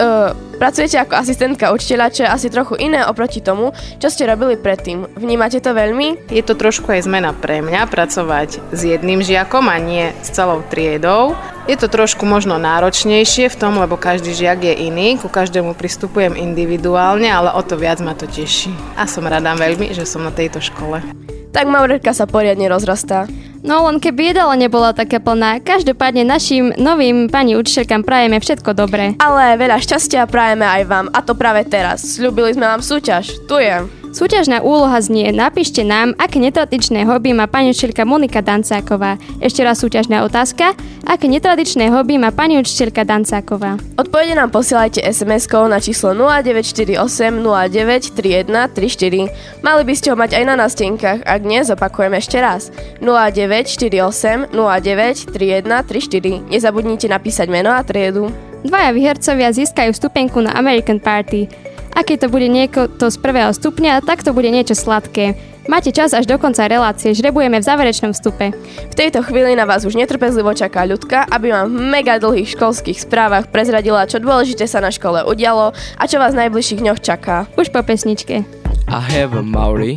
Uh, 0.00 0.34
Pracujete 0.54 1.02
ako 1.02 1.18
asistentka 1.18 1.74
učiteľa, 1.74 2.14
čo 2.14 2.22
je 2.22 2.30
asi 2.30 2.46
trochu 2.46 2.78
iné 2.78 3.02
oproti 3.02 3.42
tomu, 3.42 3.74
čo 3.98 4.06
ste 4.06 4.24
robili 4.24 4.54
predtým. 4.54 5.18
Vnímate 5.18 5.58
to 5.58 5.74
veľmi? 5.74 6.30
Je 6.30 6.42
to 6.46 6.54
trošku 6.54 6.94
aj 6.94 7.10
zmena 7.10 7.34
pre 7.34 7.58
mňa, 7.58 7.90
pracovať 7.90 8.62
s 8.70 8.80
jedným 8.86 9.18
žiakom 9.18 9.66
a 9.66 9.76
nie 9.82 10.14
s 10.22 10.30
celou 10.30 10.62
triedou. 10.70 11.34
Je 11.66 11.74
to 11.74 11.90
trošku 11.90 12.22
možno 12.22 12.60
náročnejšie 12.60 13.50
v 13.50 13.58
tom, 13.58 13.82
lebo 13.82 13.98
každý 13.98 14.36
žiak 14.36 14.62
je 14.62 14.74
iný, 14.88 15.18
ku 15.18 15.26
každému 15.26 15.74
pristupujem 15.74 16.38
individuálne, 16.38 17.26
ale 17.26 17.50
o 17.50 17.62
to 17.64 17.74
viac 17.74 17.98
ma 18.04 18.14
to 18.14 18.30
teší. 18.30 18.70
A 18.94 19.10
som 19.10 19.26
rada 19.26 19.56
veľmi, 19.58 19.90
že 19.90 20.06
som 20.06 20.22
na 20.22 20.30
tejto 20.30 20.62
škole. 20.62 21.02
Tak 21.50 21.66
Maurerka 21.70 22.14
sa 22.14 22.26
poriadne 22.30 22.66
rozrastá. 22.70 23.26
No 23.64 23.88
len 23.88 23.96
keby 23.96 24.36
jedala 24.36 24.60
nebola 24.60 24.92
také 24.92 25.16
plná, 25.16 25.56
každopádne 25.64 26.20
našim 26.20 26.76
novým 26.76 27.32
pani 27.32 27.56
učiteľkám 27.56 28.04
prajeme 28.04 28.36
všetko 28.36 28.76
dobré. 28.76 29.16
Ale 29.16 29.56
veľa 29.56 29.80
šťastia 29.80 30.28
prajeme 30.28 30.68
aj 30.68 30.82
vám, 30.84 31.06
a 31.08 31.24
to 31.24 31.32
práve 31.32 31.64
teraz. 31.64 32.04
Sľubili 32.04 32.52
sme 32.52 32.68
vám 32.68 32.84
súťaž. 32.84 33.40
Tu 33.48 33.56
je. 33.64 34.03
Súťažná 34.14 34.62
úloha 34.62 34.94
znie 35.02 35.34
Napíšte 35.34 35.82
nám, 35.82 36.14
aké 36.22 36.38
netradičné 36.38 37.02
hobby 37.02 37.34
má 37.34 37.50
pani 37.50 37.74
učiteľka 37.74 38.06
Monika 38.06 38.46
Dancáková. 38.46 39.18
Ešte 39.42 39.66
raz 39.66 39.82
súťažná 39.82 40.22
otázka. 40.22 40.78
Aké 41.02 41.26
netradičné 41.26 41.90
hobby 41.90 42.22
má 42.22 42.30
pani 42.30 42.62
učiteľka 42.62 43.02
Dancáková? 43.02 43.74
Odpovede 43.98 44.38
nám 44.38 44.54
posielajte 44.54 45.02
SMS-kou 45.02 45.66
na 45.66 45.82
číslo 45.82 46.14
0948 46.14 46.94
093134. 47.42 49.66
Mali 49.66 49.82
by 49.82 49.94
ste 49.98 50.14
ho 50.14 50.16
mať 50.16 50.38
aj 50.38 50.44
na 50.46 50.54
nástenkách, 50.62 51.26
ak 51.26 51.42
nie, 51.42 51.66
zopakujem 51.66 52.14
ešte 52.14 52.38
raz. 52.38 52.70
0948 53.02 54.54
093134. 54.54 56.54
Nezabudnite 56.54 57.10
napísať 57.10 57.50
meno 57.50 57.74
a 57.74 57.82
triedu. 57.82 58.30
Dvaja 58.62 58.94
výhercovia 58.94 59.50
získajú 59.50 59.90
stupenku 59.90 60.38
na 60.38 60.54
American 60.54 61.02
Party. 61.02 61.73
Ak 61.94 62.10
to 62.10 62.26
bude 62.26 62.50
nieko 62.50 62.90
to 62.90 63.06
z 63.06 63.16
prvého 63.22 63.54
stupňa, 63.54 64.02
tak 64.02 64.26
to 64.26 64.34
bude 64.34 64.50
niečo 64.50 64.74
sladké. 64.74 65.38
Máte 65.64 65.94
čas 65.96 66.12
až 66.12 66.28
do 66.28 66.36
konca 66.36 66.68
relácie, 66.68 67.16
žrebujeme 67.16 67.56
v 67.56 67.64
záverečnom 67.64 68.12
vstupe. 68.12 68.52
V 68.90 68.94
tejto 68.94 69.24
chvíli 69.24 69.56
na 69.56 69.64
vás 69.64 69.86
už 69.88 69.96
netrpezlivo 69.96 70.52
čaká 70.52 70.84
ľudka, 70.84 71.24
aby 71.24 71.56
vám 71.56 71.72
v 71.72 71.80
mega 71.88 72.20
dlhých 72.20 72.52
školských 72.52 73.00
správach 73.00 73.48
prezradila, 73.48 74.04
čo 74.04 74.20
dôležité 74.20 74.68
sa 74.68 74.84
na 74.84 74.92
škole 74.92 75.24
udialo 75.24 75.72
a 75.72 76.04
čo 76.04 76.20
vás 76.20 76.36
v 76.36 76.44
najbližších 76.44 76.82
dňoch 76.84 77.00
čaká. 77.00 77.48
Už 77.56 77.72
po 77.72 77.80
pesničke. 77.80 78.44
I 78.92 79.00
have 79.00 79.32
a 79.32 79.40
Maori, 79.40 79.96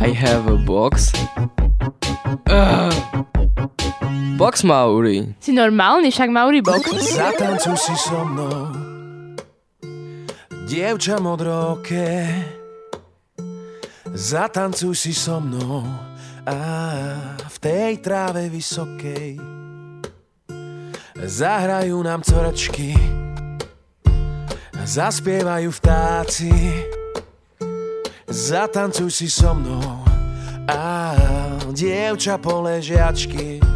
I 0.00 0.14
have 0.16 0.48
a 0.48 0.56
box. 0.56 1.12
Uh. 2.48 2.88
Box 4.40 4.64
Maori. 4.64 5.36
Si 5.38 5.52
normálny, 5.52 6.10
však 6.10 6.32
Maori 6.32 6.64
box. 6.64 6.90
Zatancuj 7.14 7.76
si 7.76 7.94
so 7.94 8.24
mnou 8.24 8.83
Dievča 10.64 11.20
modroké, 11.20 12.24
zatancuj 14.08 14.96
si 14.96 15.12
so 15.12 15.36
mnou 15.36 15.84
a 16.48 16.58
v 17.44 17.56
tej 17.60 18.00
tráve 18.00 18.48
vysokej 18.48 19.36
zahrajú 21.20 22.00
nám 22.00 22.24
coračky, 22.24 22.96
zaspievajú 24.88 25.68
vtáci. 25.68 26.52
Zatancuj 28.24 29.12
si 29.12 29.28
so 29.28 29.52
mnou 29.52 30.00
a 30.64 31.12
dievča 31.76 32.40
poležiačky 32.40 33.73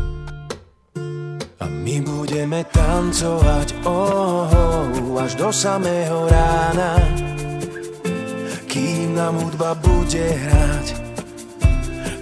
my 1.66 1.96
budeme 2.06 2.62
tancovať 2.70 3.82
oh, 3.82 4.46
oh, 4.46 5.18
až 5.18 5.34
do 5.34 5.50
samého 5.50 6.30
rána. 6.30 7.02
Kým 8.70 9.18
nám 9.18 9.34
hudba 9.42 9.74
bude 9.74 10.22
hrať 10.22 10.86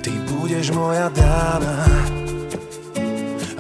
Ty 0.01 0.13
budeš 0.33 0.73
moja 0.73 1.13
dáma. 1.13 1.85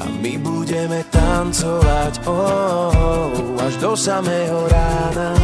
A 0.00 0.04
my 0.08 0.32
budeme 0.40 1.04
tancovať 1.12 2.24
oh, 2.24 2.88
oh, 2.96 3.60
až 3.60 3.76
do 3.76 3.92
samého 3.92 4.64
rána. 4.72 5.36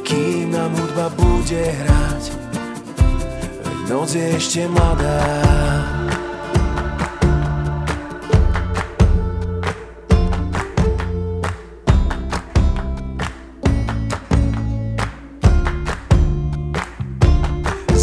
Kým 0.00 0.48
nám 0.48 0.72
hudba 0.72 1.12
bude 1.12 1.60
hrať 1.60 2.42
noc 3.92 4.16
je 4.16 4.24
ešte 4.40 4.64
mladá 4.72 5.20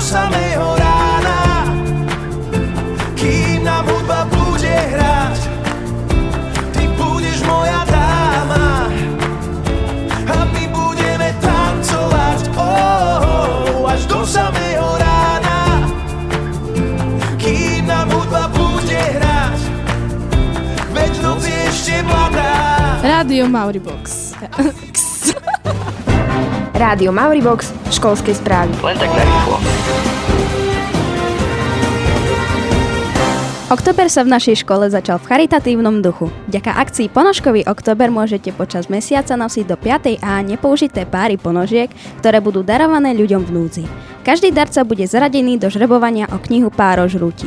do 0.00 0.06
samého 0.06 0.68
rána 0.80 1.68
Kým 3.20 3.60
nám 3.64 3.84
hudba 3.84 4.24
bude 4.32 4.72
hrať 4.96 5.40
Ty 6.72 6.88
budeš 6.96 7.44
moja 7.44 7.84
dáma 7.84 8.88
A 10.24 10.36
my 10.56 10.64
budeme 10.72 11.28
tancovať 11.44 12.48
oh, 12.56 12.64
oh, 12.64 13.92
až 13.92 14.08
do 14.08 14.24
samého 14.24 14.88
rána 14.96 15.84
Kým 17.36 17.84
nám 17.84 18.08
hudba 18.08 18.48
bude 18.56 18.96
hrať 19.20 19.60
Veď 20.96 21.12
noc 21.20 21.44
je 21.44 21.60
ešte 21.68 22.00
mladá 22.08 22.56
Rádio 23.04 23.48
Mauribox. 23.52 24.32
Rádio 26.72 27.12
Mauribox, 27.12 27.76
školskej 27.92 28.40
správy. 28.40 28.72
Len 28.80 28.96
tak 28.96 29.12
narýchlo. 29.12 29.79
Oktober 33.70 34.10
sa 34.10 34.26
v 34.26 34.34
našej 34.34 34.66
škole 34.66 34.90
začal 34.90 35.22
v 35.22 35.30
charitatívnom 35.30 36.02
duchu. 36.02 36.26
Vďaka 36.50 36.74
akcii 36.74 37.06
Ponožkový 37.06 37.62
oktober 37.70 38.10
môžete 38.10 38.50
počas 38.50 38.90
mesiaca 38.90 39.38
nosiť 39.38 39.62
do 39.62 39.78
5. 39.78 40.18
A 40.26 40.42
nepoužité 40.42 41.06
páry 41.06 41.38
ponožiek, 41.38 41.86
ktoré 42.18 42.42
budú 42.42 42.66
darované 42.66 43.14
ľuďom 43.14 43.46
v 43.46 43.50
núdzi. 43.54 43.84
Každý 44.26 44.50
darca 44.50 44.82
bude 44.82 45.06
zaradený 45.06 45.54
do 45.54 45.70
žrebovania 45.70 46.26
o 46.34 46.42
knihu 46.42 46.66
Páro 46.74 47.06
žrúti. 47.06 47.46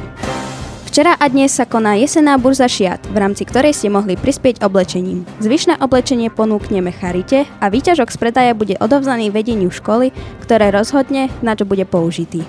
Včera 0.87 1.19
a 1.19 1.27
dnes 1.27 1.51
sa 1.51 1.67
koná 1.67 1.99
jesená 1.99 2.39
burza 2.39 2.71
šiat, 2.71 3.03
v 3.11 3.19
rámci 3.19 3.43
ktorej 3.43 3.75
ste 3.75 3.91
mohli 3.91 4.15
prispieť 4.15 4.63
oblečením. 4.63 5.27
Zvyšné 5.43 5.83
oblečenie 5.83 6.31
ponúkneme 6.31 6.95
Charite 6.95 7.51
a 7.59 7.67
výťažok 7.67 8.07
z 8.07 8.17
predaja 8.23 8.53
bude 8.55 8.79
odovzdaný 8.79 9.27
vedeniu 9.27 9.67
školy, 9.67 10.15
ktoré 10.39 10.71
rozhodne, 10.71 11.27
na 11.43 11.51
čo 11.51 11.67
bude 11.67 11.83
použitý. 11.83 12.47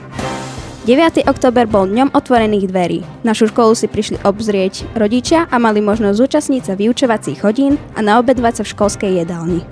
9. 0.85 1.25
október 1.25 1.64
bol 1.64 1.88
dňom 1.88 2.12
otvorených 2.12 2.68
dverí. 2.68 3.01
Našu 3.25 3.49
školu 3.49 3.73
si 3.73 3.88
prišli 3.88 4.20
obzrieť 4.20 4.85
rodičia 4.92 5.49
a 5.49 5.57
mali 5.57 5.81
možnosť 5.81 6.20
zúčastniť 6.20 6.61
sa 6.61 6.77
vyučovacích 6.77 7.40
hodín 7.40 7.81
a 7.97 8.05
naobedovať 8.05 8.61
sa 8.61 8.62
v 8.68 8.73
školskej 8.77 9.11
jedálni. 9.25 9.64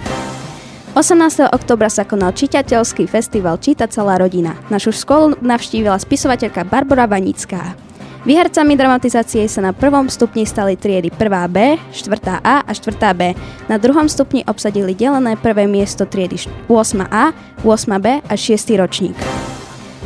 18. 0.97 1.53
oktobra 1.53 1.93
sa 1.93 2.09
konal 2.09 2.33
čitateľský 2.33 3.05
festival 3.05 3.61
Číta 3.61 3.93
celá 3.93 4.17
rodina. 4.17 4.57
Našu 4.73 4.97
školu 4.97 5.37
navštívila 5.45 6.01
spisovateľka 6.01 6.65
Barbara 6.65 7.05
Vanická. 7.05 7.77
Výhercami 8.25 8.73
dramatizácie 8.73 9.45
sa 9.53 9.61
na 9.61 9.77
prvom 9.77 10.09
stupni 10.09 10.49
stali 10.49 10.81
triedy 10.81 11.13
1B, 11.13 11.77
4A 11.93 12.65
a 12.65 12.73
4B. 12.73 13.37
Na 13.69 13.77
druhom 13.77 14.09
stupni 14.09 14.49
obsadili 14.49 14.97
delené 14.97 15.37
prvé 15.37 15.69
miesto 15.69 16.09
triedy 16.09 16.41
8A, 16.73 17.37
8B 17.69 18.25
a 18.25 18.33
6. 18.33 18.81
ročník. 18.81 19.52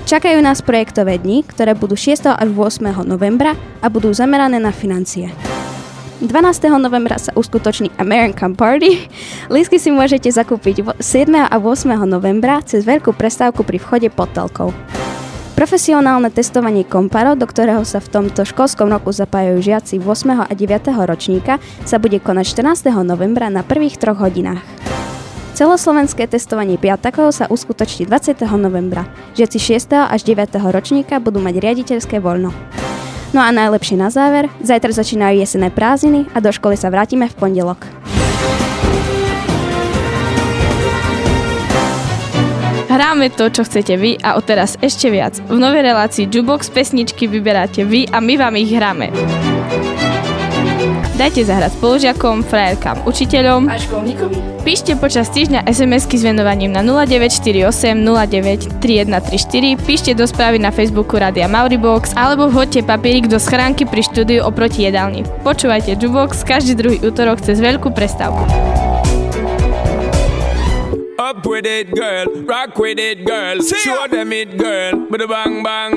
Čakajú 0.06 0.38
nás 0.38 0.62
projektové 0.62 1.18
dni, 1.18 1.42
ktoré 1.42 1.74
budú 1.74 1.98
6. 1.98 2.30
až 2.30 2.46
8. 2.54 3.02
novembra 3.02 3.58
a 3.82 3.90
budú 3.90 4.14
zamerané 4.14 4.62
na 4.62 4.70
financie. 4.70 5.34
12. 6.22 6.30
novembra 6.78 7.18
sa 7.18 7.34
uskutoční 7.34 7.90
American 7.98 8.54
Party. 8.54 9.02
Lístky 9.50 9.82
si 9.82 9.90
môžete 9.90 10.30
zakúpiť 10.30 11.02
7. 11.02 11.26
a 11.34 11.50
8. 11.58 11.90
novembra 12.06 12.62
cez 12.62 12.86
veľkú 12.86 13.18
prestávku 13.18 13.66
pri 13.66 13.82
vchode 13.82 14.06
pod 14.14 14.30
telkou. 14.30 14.70
Profesionálne 15.58 16.30
testovanie 16.30 16.86
Komparo, 16.86 17.34
do 17.34 17.50
ktorého 17.50 17.82
sa 17.82 17.98
v 17.98 18.06
tomto 18.06 18.46
školskom 18.46 18.86
roku 18.86 19.10
zapájajú 19.10 19.58
žiaci 19.58 19.98
8. 19.98 20.46
a 20.46 20.52
9. 20.54 20.86
ročníka, 21.02 21.58
sa 21.82 21.98
bude 21.98 22.22
konať 22.22 22.62
14. 22.78 22.94
novembra 23.02 23.50
na 23.50 23.66
prvých 23.66 23.98
troch 23.98 24.22
hodinách. 24.22 24.62
Celoslovenské 25.56 26.28
testovanie 26.28 26.76
piatakov 26.76 27.32
sa 27.32 27.48
uskutoční 27.48 28.04
20. 28.04 28.44
novembra. 28.60 29.08
Žiaci 29.40 29.80
6. 29.80 29.88
až 30.04 30.20
9. 30.20 30.52
ročníka 30.68 31.16
budú 31.16 31.40
mať 31.40 31.64
riaditeľské 31.64 32.20
voľno. 32.20 32.52
No 33.32 33.40
a 33.40 33.48
najlepšie 33.56 33.96
na 33.96 34.12
záver, 34.12 34.52
zajtra 34.60 34.92
začínajú 34.92 35.40
jesené 35.40 35.72
prázdniny 35.72 36.28
a 36.36 36.44
do 36.44 36.52
školy 36.52 36.76
sa 36.76 36.92
vrátime 36.92 37.32
v 37.32 37.38
pondelok. 37.40 37.88
Hráme 42.92 43.32
to, 43.32 43.48
čo 43.48 43.64
chcete 43.64 43.96
vy 43.96 44.20
a 44.20 44.36
odteraz 44.36 44.76
ešte 44.84 45.08
viac. 45.08 45.40
V 45.40 45.56
novej 45.56 45.88
relácii 45.88 46.28
Jubox 46.28 46.68
pesničky 46.68 47.32
vyberáte 47.32 47.88
vy 47.88 48.04
a 48.12 48.20
my 48.20 48.36
vám 48.36 48.60
ich 48.60 48.76
hráme. 48.76 49.08
Dajte 51.16 51.48
zahrať 51.48 51.80
spolužiakom, 51.80 52.44
frajerkám, 52.44 53.08
učiteľom 53.08 53.72
A 53.72 53.80
školníkovi. 53.80 54.60
Píšte 54.68 55.00
počas 55.00 55.32
týždňa 55.32 55.64
SMS-ky 55.64 56.20
s 56.20 56.28
venovaním 56.28 56.76
na 56.76 56.84
0948 56.84 57.96
09 58.04 58.84
3134, 58.84 59.80
píšte 59.80 60.12
do 60.12 60.28
správy 60.28 60.60
na 60.60 60.68
Facebooku 60.68 61.16
Radia 61.16 61.48
Mauribox 61.48 62.12
alebo 62.12 62.52
vhoďte 62.52 62.84
papierik 62.84 63.32
do 63.32 63.40
schránky 63.40 63.88
pri 63.88 64.04
štúdiu 64.04 64.44
oproti 64.44 64.84
jedálni. 64.84 65.24
Počúvajte 65.40 65.96
Jubox 65.96 66.44
každý 66.44 66.76
druhý 66.76 67.00
útorok 67.00 67.40
cez 67.40 67.64
veľkú 67.64 67.96
prestávku. 67.96 68.44
Up 71.16 71.48
with 71.48 71.64
it, 71.64 71.96
girl. 71.96 72.28
Rock 72.44 72.76
with 72.76 73.00
it, 73.00 73.24
girl. 73.24 73.56
Show 73.64 74.04
them 74.12 74.36
it, 74.36 74.60
girl. 74.60 75.08
With 75.08 75.24
a 75.24 75.28
bang 75.32 75.64
bang. 75.64 75.92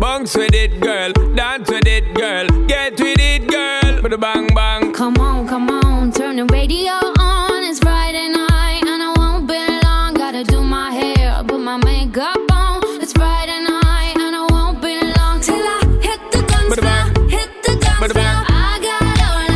Bounce 0.00 0.32
with 0.32 0.56
it, 0.56 0.80
girl. 0.80 1.12
Dance 1.36 1.68
with 1.68 1.84
it, 1.84 2.08
girl. 2.16 2.48
Get 2.64 2.96
with 2.96 3.20
it, 3.20 3.52
girl. 3.52 3.81
With 4.02 4.12
a 4.14 4.18
bang 4.18 4.48
bang. 4.52 4.92
Come 4.92 5.16
on, 5.18 5.46
come 5.46 5.70
on, 5.70 6.10
turn 6.10 6.34
the 6.34 6.44
radio 6.46 6.90
on. 7.20 7.62
It's 7.62 7.78
Friday 7.78 8.28
night 8.30 8.82
and 8.84 9.00
I 9.00 9.14
won't 9.16 9.46
be 9.46 9.54
long. 9.84 10.14
Gotta 10.14 10.42
do 10.42 10.60
my 10.60 10.90
hair, 10.90 11.44
put 11.46 11.60
my 11.60 11.76
makeup 11.76 12.36
on. 12.50 12.82
It's 13.00 13.12
Friday 13.12 13.60
night 13.62 14.14
and 14.18 14.34
I 14.34 14.46
won't 14.50 14.82
be 14.82 15.00
long 15.18 15.40
till 15.40 15.54
I 15.54 15.80
hit 16.02 16.20
the 16.32 16.42
guns 16.42 16.76
now. 16.82 17.28
Hit 17.28 17.50
the 17.62 17.76
guns 17.76 18.14
now. 18.16 18.44
I 18.48 18.80
got 18.82 19.20
all 19.20 19.52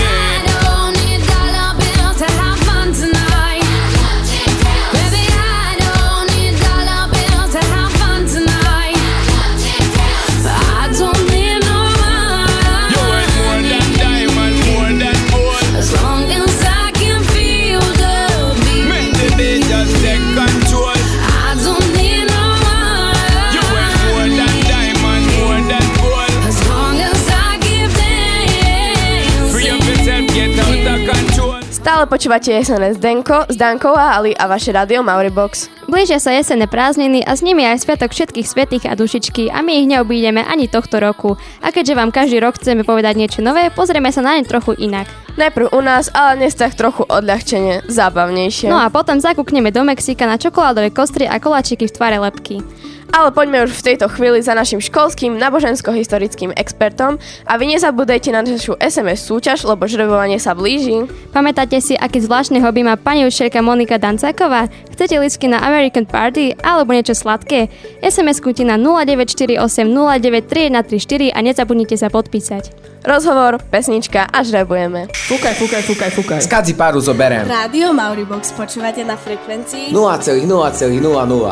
počúvate 32.09 32.57
SNS 32.57 33.05
Denko, 33.05 33.45
Zdankou 33.53 33.93
a 33.93 34.17
Ali 34.17 34.33
a 34.33 34.49
vaše 34.49 34.73
rádio 34.73 35.05
Mauribox. 35.05 35.69
Blížia 35.85 36.17
sa 36.17 36.33
jesenné 36.33 36.65
prázdniny 36.65 37.21
a 37.21 37.37
s 37.37 37.45
nimi 37.45 37.69
aj 37.69 37.85
Sviatok 37.85 38.17
všetkých 38.17 38.49
svetých 38.49 38.85
a 38.89 38.97
dušičky 38.97 39.53
a 39.53 39.61
my 39.61 39.85
ich 39.85 39.89
neobídeme 39.93 40.41
ani 40.41 40.73
tohto 40.73 41.05
roku. 41.05 41.37
A 41.61 41.69
keďže 41.69 41.95
vám 42.01 42.09
každý 42.09 42.41
rok 42.41 42.57
chceme 42.57 42.81
povedať 42.81 43.21
niečo 43.21 43.45
nové, 43.45 43.69
pozrieme 43.69 44.09
sa 44.09 44.25
na 44.25 44.41
ne 44.41 44.49
trochu 44.49 44.73
inak. 44.81 45.05
Najprv 45.37 45.71
u 45.71 45.81
nás, 45.85 46.09
ale 46.17 46.41
dnes 46.41 46.57
tak 46.57 46.75
trochu 46.75 47.05
odľahčenie, 47.05 47.87
zábavnejšie. 47.87 48.73
No 48.73 48.81
a 48.81 48.89
potom 48.89 49.21
zakúkneme 49.21 49.69
do 49.69 49.85
Mexika 49.85 50.25
na 50.25 50.41
čokoládové 50.41 50.91
kostry 50.91 51.29
a 51.29 51.37
koláčiky 51.37 51.87
v 51.87 51.95
tvare 51.95 52.19
lepky. 52.19 52.65
Ale 53.09 53.33
poďme 53.33 53.65
už 53.65 53.73
v 53.73 53.87
tejto 53.93 54.07
chvíli 54.13 54.45
za 54.45 54.53
našim 54.53 54.85
školským 54.85 55.41
nábožensko-historickým 55.41 56.53
expertom 56.55 57.17
a 57.49 57.57
vy 57.57 57.73
nezabúdajte 57.73 58.29
na 58.31 58.45
našu 58.45 58.77
SMS 58.77 59.25
súťaž, 59.25 59.65
lebo 59.65 59.89
žrebovanie 59.89 60.37
sa 60.37 60.53
blíži. 60.53 61.09
Pamätáte 61.33 61.81
si, 61.81 61.97
aký 61.97 62.21
zvláštny 62.21 62.61
hobby 62.61 62.85
má 62.85 63.01
pani 63.01 63.25
učiteľka 63.25 63.65
Monika 63.65 63.97
Dancáková? 63.97 64.69
Chcete 64.93 65.17
lístky 65.19 65.49
na 65.49 65.65
American 65.65 66.05
Party 66.05 66.53
alebo 66.61 66.93
niečo 66.93 67.17
sladké? 67.17 67.73
SMS 68.05 68.45
kujte 68.45 68.69
na 68.69 68.77
0948 68.77 69.57
093134 69.89 71.33
a 71.33 71.39
nezabudnite 71.41 71.97
sa 71.97 72.13
podpísať. 72.13 72.98
Rozhovor, 72.99 73.63
pesnička 73.63 74.27
a 74.27 74.43
žrebujeme. 74.43 75.07
Fúkaj, 75.31 75.55
fúkaj, 75.55 75.83
fúkaj, 75.87 76.11
fúkaj. 76.13 76.41
Skadzi 76.43 76.75
páru 76.75 76.99
zoberiem. 76.99 77.47
Rádio 77.47 77.95
Mauribox 77.95 78.51
počúvate 78.53 79.07
na 79.07 79.15
frekvencii 79.15 79.95
0,0,00. 79.95 80.35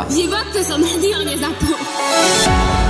V 0.05 0.15
živote 0.17 0.59
som 0.61 0.83
rádio 0.83 1.19
nezapol. 1.23 1.79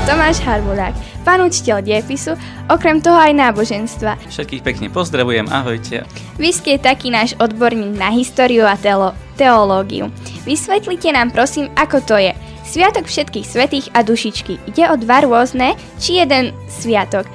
Tomáš 0.06 0.38
Harbulák, 0.40 0.94
pán 1.20 1.42
učiteľ 1.42 1.82
diepisu, 1.82 2.32
okrem 2.66 3.02
toho 3.02 3.18
aj 3.18 3.34
náboženstva. 3.34 4.16
Všetkých 4.30 4.62
pekne 4.62 4.86
pozdravujem, 4.88 5.50
ahojte. 5.50 6.06
Vy 6.38 6.48
ste 6.50 6.78
taký 6.78 7.10
náš 7.10 7.34
odborník 7.36 7.92
na 7.92 8.08
históriu 8.08 8.64
a 8.64 8.78
teolo- 8.78 9.12
teológiu. 9.34 10.08
Vysvetlite 10.46 11.10
nám 11.10 11.28
prosím, 11.28 11.68
ako 11.74 12.00
to 12.00 12.16
je. 12.16 12.32
Sviatok 12.62 13.06
všetkých 13.06 13.46
svetých 13.46 13.86
a 13.92 14.02
dušičky. 14.02 14.58
Ide 14.66 14.90
o 14.90 14.96
dva 14.96 15.22
rôzne, 15.22 15.74
či 15.98 16.18
jeden 16.18 16.50
sviatok? 16.66 17.26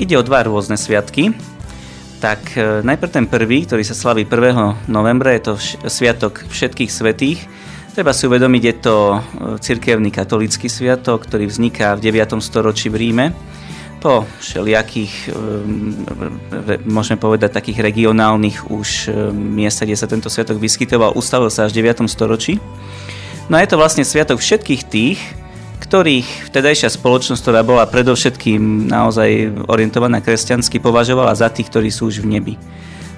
Ide 0.00 0.16
o 0.16 0.24
dva 0.24 0.40
rôzne 0.40 0.80
sviatky. 0.80 1.36
Tak 2.24 2.56
e, 2.56 2.80
najprv 2.80 3.12
ten 3.12 3.28
prvý, 3.28 3.68
ktorý 3.68 3.84
sa 3.84 3.92
slaví 3.92 4.24
1. 4.24 4.88
novembra, 4.88 5.36
je 5.36 5.52
to 5.52 5.54
sviatok 5.92 6.40
všetkých 6.48 6.88
svetých. 6.88 7.44
Treba 7.92 8.16
si 8.16 8.24
uvedomiť, 8.24 8.62
je 8.64 8.76
to 8.80 8.96
e, 8.96 9.18
cirkevný 9.60 10.08
katolícky 10.08 10.72
sviatok, 10.72 11.28
ktorý 11.28 11.52
vzniká 11.52 11.92
v 12.00 12.16
9. 12.16 12.40
storočí 12.40 12.88
v 12.88 12.96
Ríme. 12.96 13.26
Po 14.00 14.24
všelijakých, 14.40 15.14
e, 15.28 16.80
môžeme 16.88 17.20
povedať, 17.20 17.60
takých 17.60 17.84
regionálnych 17.84 18.72
už 18.72 19.12
miestach, 19.36 19.84
kde 19.84 20.00
sa 20.00 20.08
tento 20.08 20.32
sviatok 20.32 20.56
vyskytoval, 20.56 21.12
ustavil 21.12 21.52
sa 21.52 21.68
až 21.68 21.76
v 21.76 21.84
9. 21.84 22.08
storočí. 22.08 22.56
No 23.52 23.60
a 23.60 23.60
je 23.60 23.68
to 23.68 23.76
vlastne 23.76 24.08
sviatok 24.08 24.40
všetkých 24.40 24.82
tých, 24.88 25.20
ktorých 25.80 26.52
vtedajšia 26.52 26.92
spoločnosť, 26.92 27.40
ktorá 27.40 27.64
bola 27.64 27.88
predovšetkým 27.88 28.92
naozaj 28.92 29.64
orientovaná 29.66 30.20
kresťansky, 30.20 30.78
považovala 30.78 31.32
za 31.32 31.48
tých, 31.48 31.72
ktorí 31.72 31.88
sú 31.88 32.12
už 32.12 32.20
v 32.20 32.36
nebi. 32.36 32.54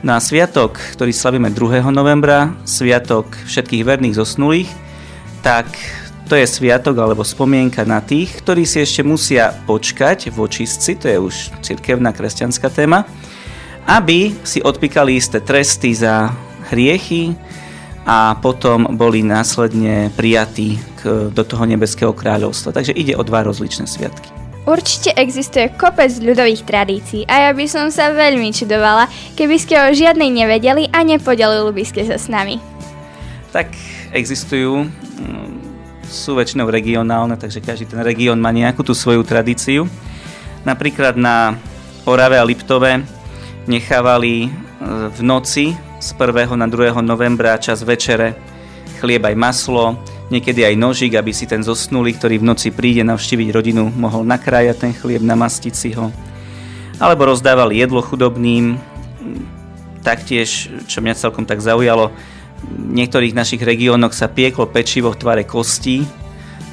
Na 0.02 0.18
sviatok, 0.18 0.78
ktorý 0.94 1.10
slavíme 1.10 1.50
2. 1.50 1.90
novembra, 1.90 2.54
sviatok 2.62 3.34
všetkých 3.46 3.86
verných 3.86 4.18
zosnulých, 4.18 4.70
tak 5.42 5.66
to 6.30 6.38
je 6.38 6.46
sviatok 6.48 6.96
alebo 6.96 7.26
spomienka 7.26 7.84
na 7.84 8.00
tých, 8.00 8.40
ktorí 8.40 8.64
si 8.64 8.80
ešte 8.80 9.04
musia 9.04 9.52
počkať 9.66 10.32
v 10.32 10.36
očistci, 10.40 10.96
to 10.96 11.06
je 11.10 11.18
už 11.18 11.34
cirkevná 11.60 12.14
kresťanská 12.14 12.72
téma, 12.72 13.04
aby 13.84 14.32
si 14.46 14.62
odpíkali 14.62 15.18
isté 15.18 15.42
tresty 15.42 15.92
za 15.92 16.30
hriechy, 16.72 17.36
a 18.02 18.34
potom 18.38 18.98
boli 18.98 19.22
následne 19.22 20.10
prijatí 20.18 20.78
k, 20.98 21.30
do 21.30 21.42
toho 21.46 21.62
nebeského 21.66 22.10
kráľovstva. 22.10 22.74
Takže 22.74 22.94
ide 22.94 23.14
o 23.14 23.22
dva 23.22 23.46
rozličné 23.46 23.86
sviatky. 23.86 24.42
Určite 24.62 25.10
existuje 25.18 25.74
kopec 25.74 26.14
ľudových 26.22 26.62
tradícií 26.62 27.26
a 27.26 27.46
ja 27.46 27.50
by 27.50 27.66
som 27.66 27.90
sa 27.90 28.14
veľmi 28.14 28.54
čudovala, 28.54 29.10
keby 29.34 29.58
ste 29.58 29.74
o 29.74 29.90
žiadnej 29.90 30.30
nevedeli 30.30 30.86
a 30.94 31.02
nepodelili 31.02 31.74
by 31.74 31.82
ste 31.82 32.06
sa 32.06 32.14
s 32.14 32.30
nami. 32.30 32.62
Tak 33.50 33.74
existujú, 34.14 34.86
mm, 34.86 35.50
sú 36.06 36.38
väčšinou 36.38 36.70
regionálne, 36.70 37.34
takže 37.34 37.58
každý 37.58 37.90
ten 37.90 38.06
región 38.06 38.38
má 38.38 38.54
nejakú 38.54 38.86
tú 38.86 38.94
svoju 38.94 39.26
tradíciu. 39.26 39.90
Napríklad 40.62 41.18
na 41.18 41.58
Orave 42.06 42.38
a 42.38 42.46
Liptove 42.46 43.02
nechávali 43.66 44.46
e, 44.46 44.48
v 45.10 45.20
noci 45.26 45.74
z 46.02 46.18
1. 46.18 46.58
na 46.58 46.66
2. 46.66 46.98
novembra 46.98 47.54
čas 47.62 47.86
večere, 47.86 48.34
chlieb 48.98 49.22
aj 49.22 49.38
maslo, 49.38 49.94
niekedy 50.34 50.66
aj 50.66 50.74
nožík, 50.74 51.14
aby 51.14 51.30
si 51.30 51.46
ten 51.46 51.62
zosnulý, 51.62 52.18
ktorý 52.18 52.42
v 52.42 52.48
noci 52.50 52.74
príde 52.74 53.06
navštíviť 53.06 53.48
rodinu, 53.54 53.86
mohol 53.86 54.26
nakrájať 54.26 54.82
ten 54.82 54.92
chlieb, 54.98 55.22
namastiť 55.22 55.74
si 55.78 55.94
ho. 55.94 56.10
Alebo 56.98 57.30
rozdávali 57.30 57.78
jedlo 57.78 58.02
chudobným. 58.02 58.82
Taktiež, 60.02 60.74
čo 60.90 60.98
mňa 60.98 61.14
celkom 61.14 61.46
tak 61.46 61.62
zaujalo, 61.62 62.10
v 62.66 62.98
niektorých 62.98 63.38
našich 63.38 63.62
regiónoch 63.62 64.10
sa 64.10 64.26
pieklo 64.26 64.66
pečivo 64.66 65.14
v 65.14 65.20
tvare 65.22 65.44
kostí, 65.46 66.02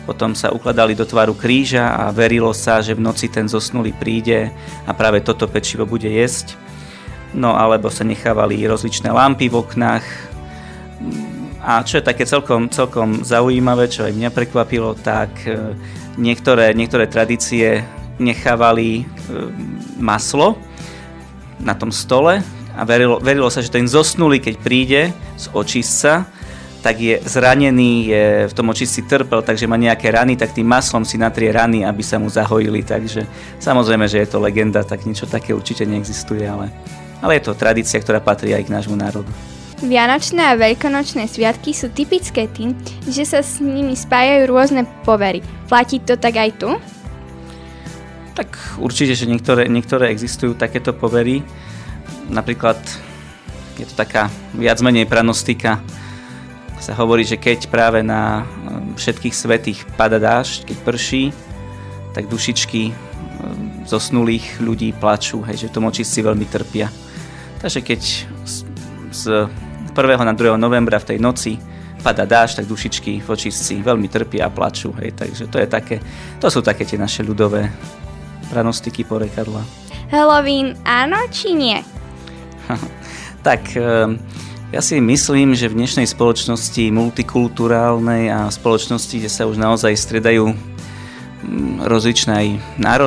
potom 0.10 0.34
sa 0.34 0.50
ukladali 0.50 0.98
do 0.98 1.06
tvaru 1.06 1.38
kríža 1.38 1.86
a 1.86 2.10
verilo 2.10 2.50
sa, 2.50 2.82
že 2.82 2.98
v 2.98 3.06
noci 3.06 3.30
ten 3.30 3.46
zosnulý 3.46 3.94
príde 3.94 4.50
a 4.89 4.92
práve 4.98 5.22
toto 5.22 5.46
pečivo 5.46 5.86
bude 5.86 6.10
jesť 6.10 6.69
no 7.34 7.54
alebo 7.54 7.92
sa 7.94 8.08
nechávali 8.08 8.65
rozličné 8.65 9.10
lampy 9.13 9.50
v 9.50 9.60
oknách, 9.60 10.06
A 11.60 11.84
čo 11.84 12.00
je 12.00 12.08
také 12.08 12.24
celkom, 12.24 12.72
celkom 12.72 13.22
zaujímavé, 13.22 13.92
čo 13.92 14.08
aj 14.08 14.15
mňa 14.15 14.32
prekvapilo, 14.32 14.96
tak 14.96 15.30
e, 15.44 15.76
niektoré, 16.15 16.72
niektoré 16.72 17.04
tradície 17.06 17.84
nechávali 18.15 19.04
e, 19.04 19.04
maslo 20.00 20.56
na 21.60 21.76
tom 21.76 21.92
stole 21.92 22.39
a 22.80 22.82
verilo, 22.88 23.20
verilo 23.20 23.52
sa, 23.52 23.60
že 23.60 23.76
ten 23.76 23.84
zosnulý, 23.88 24.39
keď 24.39 24.56
príde 24.63 25.02
z 25.36 25.46
očistca, 25.52 26.24
tak 26.80 26.96
je 26.96 27.20
zranený, 27.28 27.92
je 28.08 28.26
v 28.48 28.54
tom 28.56 28.72
očistci 28.72 29.04
trpel, 29.04 29.44
takže 29.44 29.68
má 29.68 29.76
nejaké 29.76 30.15
rany, 30.15 30.39
tak 30.39 30.56
tým 30.56 30.63
maslom 30.63 31.04
si 31.04 31.20
natrie 31.20 31.52
rany, 31.52 31.84
aby 31.84 32.00
sa 32.00 32.15
mu 32.15 32.32
zahojili. 32.32 32.88
Takže 32.88 33.28
samozrejme, 33.60 34.08
že 34.08 34.24
je 34.24 34.30
to 34.32 34.39
legenda, 34.39 34.88
tak 34.88 35.04
niečo 35.04 35.28
také 35.28 35.52
určite 35.52 35.84
neexistuje, 35.84 36.48
ale, 36.48 36.72
ale 37.20 37.40
je 37.40 37.48
to 37.48 37.54
tradícia, 37.56 38.00
ktorá 38.00 38.24
patrí 38.24 38.56
aj 38.56 38.68
k 38.68 38.74
nášmu 38.74 38.96
národu. 38.96 39.32
Vianočné 39.80 40.44
a 40.44 40.60
veľkonočné 40.60 41.32
sviatky 41.32 41.72
sú 41.72 41.88
typické 41.96 42.52
tým, 42.52 42.76
že 43.08 43.24
sa 43.24 43.40
s 43.40 43.64
nimi 43.64 43.96
spájajú 43.96 44.44
rôzne 44.52 44.84
povery. 45.08 45.40
Platí 45.72 46.04
to 46.04 46.20
tak 46.20 46.36
aj 46.36 46.52
tu? 46.60 46.76
Tak 48.36 48.80
určite, 48.80 49.16
že 49.16 49.24
niektoré, 49.24 49.72
niektoré 49.72 50.12
existujú 50.12 50.60
takéto 50.60 50.92
povery. 50.92 51.44
Napríklad 52.28 52.76
je 53.80 53.88
to 53.88 53.96
taká 53.96 54.28
viac 54.52 54.84
menej 54.84 55.08
pranostika. 55.08 55.80
Sa 56.84 56.92
hovorí, 57.00 57.24
že 57.24 57.40
keď 57.40 57.72
práve 57.72 58.04
na 58.04 58.44
um, 58.44 58.96
všetkých 59.00 59.36
svetých 59.36 59.80
pada 59.96 60.20
dážď, 60.20 60.72
keď 60.72 60.78
prší, 60.84 61.24
tak 62.12 62.28
dušičky 62.28 62.92
um, 62.92 63.88
zosnulých 63.88 64.60
ľudí 64.60 64.92
plačú, 64.92 65.40
hej, 65.48 65.64
že 65.64 65.68
v 65.72 65.76
tom 65.80 65.88
očistci 65.88 66.20
veľmi 66.20 66.48
trpia. 66.48 66.92
Takže 67.60 67.80
keď 67.84 68.02
z, 68.48 68.56
z 69.12 69.24
1. 69.91 70.00
na 70.24 70.32
2. 70.32 70.56
novembra 70.56 70.95
v 71.00 71.15
tej 71.15 71.19
noci 71.19 71.60
pada 72.00 72.24
dáž, 72.24 72.56
tak 72.56 72.65
dušičky 72.72 73.19
v 73.19 73.28
očistci 73.28 73.84
veľmi 73.84 74.08
trpia 74.08 74.48
a 74.48 74.54
plačú. 74.54 74.95
Hej. 74.95 75.19
Takže 75.19 75.52
to, 75.52 75.60
je 75.60 75.67
také, 75.67 76.00
to 76.39 76.48
sú 76.48 76.63
také 76.63 76.88
tie 76.88 76.95
naše 76.95 77.28
ľudové 77.28 77.67
pranostiky 78.48 79.04
porekadla. 79.04 79.62
Halloween 80.10 80.74
áno 80.88 81.19
či 81.30 81.54
nie? 81.54 81.78
tak 83.48 83.76
ehm, 83.76 84.17
ja 84.72 84.82
si 84.82 84.98
myslím, 84.98 85.54
že 85.54 85.69
v 85.69 85.78
dnešnej 85.84 86.08
spoločnosti 86.10 86.89
multikulturálnej 86.89 88.32
a 88.32 88.50
spoločnosti, 88.50 89.19
kde 89.22 89.30
sa 89.30 89.45
už 89.45 89.60
naozaj 89.60 89.93
stredajú 89.93 90.56
rozličné 91.82 92.60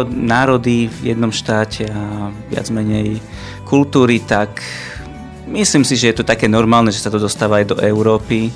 národy 0.09 0.91
v 0.91 1.15
jednom 1.15 1.31
štáte 1.31 1.87
a 1.89 2.31
viac 2.51 2.69
menej 2.69 3.23
kultúry, 3.65 4.21
tak 4.21 4.61
Myslím 5.53 5.85
si, 5.85 6.01
že 6.01 6.09
je 6.09 6.17
to 6.23 6.25
také 6.25 6.49
normálne, 6.49 6.89
že 6.89 7.05
sa 7.05 7.13
to 7.13 7.21
dostáva 7.21 7.61
aj 7.61 7.75
do 7.75 7.77
Európy. 7.77 8.49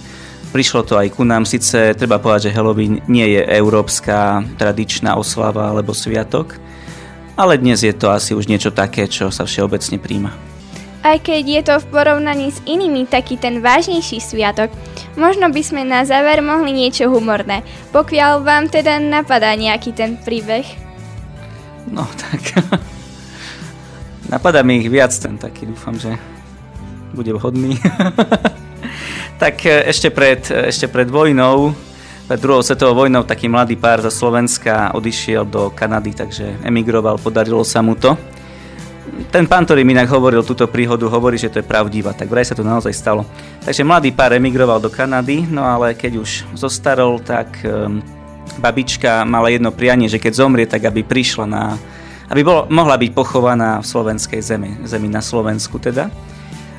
Prišlo 0.49 0.81
to 0.81 0.97
aj 0.97 1.13
ku 1.13 1.29
nám, 1.29 1.45
síce 1.45 1.93
treba 1.93 2.17
povedať, 2.17 2.49
že 2.49 2.57
Halloween 2.57 3.05
nie 3.05 3.37
je 3.37 3.45
európska 3.45 4.41
tradičná 4.57 5.13
oslava 5.13 5.69
alebo 5.69 5.93
sviatok, 5.93 6.57
ale 7.37 7.61
dnes 7.61 7.85
je 7.85 7.93
to 7.93 8.09
asi 8.09 8.33
už 8.33 8.49
niečo 8.49 8.73
také, 8.73 9.05
čo 9.13 9.29
sa 9.29 9.45
všeobecne 9.45 10.01
príjma. 10.01 10.33
Aj 11.05 11.21
keď 11.21 11.45
je 11.45 11.63
to 11.69 11.75
v 11.85 11.87
porovnaní 11.93 12.49
s 12.49 12.65
inými 12.65 13.05
taký 13.05 13.37
ten 13.37 13.61
vážnejší 13.61 14.17
sviatok, 14.17 14.73
možno 15.17 15.49
by 15.51 15.63
sme 15.65 15.83
na 15.83 16.05
záver 16.05 16.45
mohli 16.45 16.73
niečo 16.73 17.09
humorné, 17.09 17.65
pokiaľ 17.91 18.45
vám 18.45 18.69
teda 18.69 19.01
napadá 19.01 19.57
nejaký 19.57 19.91
ten 19.97 20.21
príbeh. 20.21 20.65
No 21.89 22.05
tak, 22.15 22.63
napadá 24.33 24.63
mi 24.63 24.81
ich 24.81 24.89
viac 24.93 25.13
ten 25.17 25.41
taký, 25.41 25.67
dúfam, 25.67 25.97
že 25.97 26.15
bude 27.17 27.33
vhodný. 27.33 27.81
tak 29.43 29.65
e, 29.65 29.89
ešte 29.89 30.13
pred, 30.13 30.45
e, 30.53 30.69
ešte 30.69 30.87
pred 30.93 31.09
vojnou, 31.09 31.73
pred 32.29 32.41
druhou 32.41 32.61
svetovou 32.61 33.07
vojnou, 33.07 33.25
taký 33.25 33.49
mladý 33.49 33.79
pár 33.81 34.05
zo 34.05 34.13
Slovenska 34.13 34.93
odišiel 34.93 35.49
do 35.49 35.73
Kanady, 35.73 36.13
takže 36.13 36.61
emigroval, 36.67 37.17
podarilo 37.17 37.65
sa 37.65 37.81
mu 37.81 37.97
to. 37.97 38.19
Ten 39.31 39.47
pán, 39.47 39.65
ktorý 39.65 39.87
mi 39.87 39.95
inak 39.95 40.11
hovoril 40.11 40.43
túto 40.43 40.67
príhodu, 40.67 41.07
hovorí, 41.07 41.39
že 41.39 41.51
to 41.51 41.63
je 41.63 41.67
pravdivá, 41.67 42.13
tak 42.13 42.31
vraj 42.31 42.47
sa 42.47 42.55
to 42.59 42.67
naozaj 42.67 42.93
stalo. 42.93 43.23
Takže 43.63 43.87
mladý 43.87 44.11
pár 44.11 44.35
emigroval 44.35 44.83
do 44.83 44.91
Kanady, 44.91 45.47
no 45.47 45.63
ale 45.63 45.95
keď 45.95 46.19
už 46.21 46.31
zostarol, 46.59 47.23
tak 47.23 47.61
um, 47.63 48.03
babička 48.59 49.27
mala 49.27 49.51
jedno 49.53 49.71
prianie, 49.75 50.11
že 50.11 50.23
keď 50.23 50.33
zomrie, 50.35 50.67
tak 50.67 50.87
aby 50.87 51.03
prišla 51.03 51.47
na, 51.47 51.79
aby 52.31 52.43
bolo, 52.43 52.67
mohla 52.71 52.99
byť 52.99 53.11
pochovaná 53.15 53.83
v 53.83 53.87
slovenskej 53.87 54.41
zemi, 54.43 54.71
zemi 54.87 55.07
na 55.11 55.23
Slovensku 55.23 55.79
teda. 55.79 56.11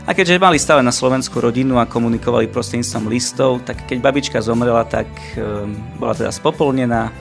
A 0.07 0.15
keďže 0.15 0.39
mali 0.39 0.55
stále 0.55 0.79
na 0.79 0.95
Slovensku 0.95 1.35
rodinu 1.43 1.83
a 1.83 1.89
komunikovali 1.89 2.47
prostredníctvom 2.47 3.11
listov, 3.11 3.59
tak 3.67 3.83
keď 3.91 3.99
babička 3.99 4.39
zomrela, 4.39 4.87
tak 4.87 5.07
e, 5.35 5.67
bola 5.99 6.15
teda 6.15 6.31
spopolnená, 6.31 7.11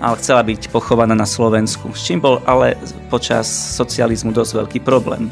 ale 0.00 0.16
chcela 0.16 0.40
byť 0.40 0.72
pochovaná 0.72 1.12
na 1.12 1.28
Slovensku, 1.28 1.92
s 1.92 2.08
čím 2.08 2.24
bol 2.24 2.40
ale 2.48 2.74
počas 3.12 3.46
socializmu 3.76 4.32
dosť 4.32 4.52
veľký 4.64 4.78
problém. 4.80 5.28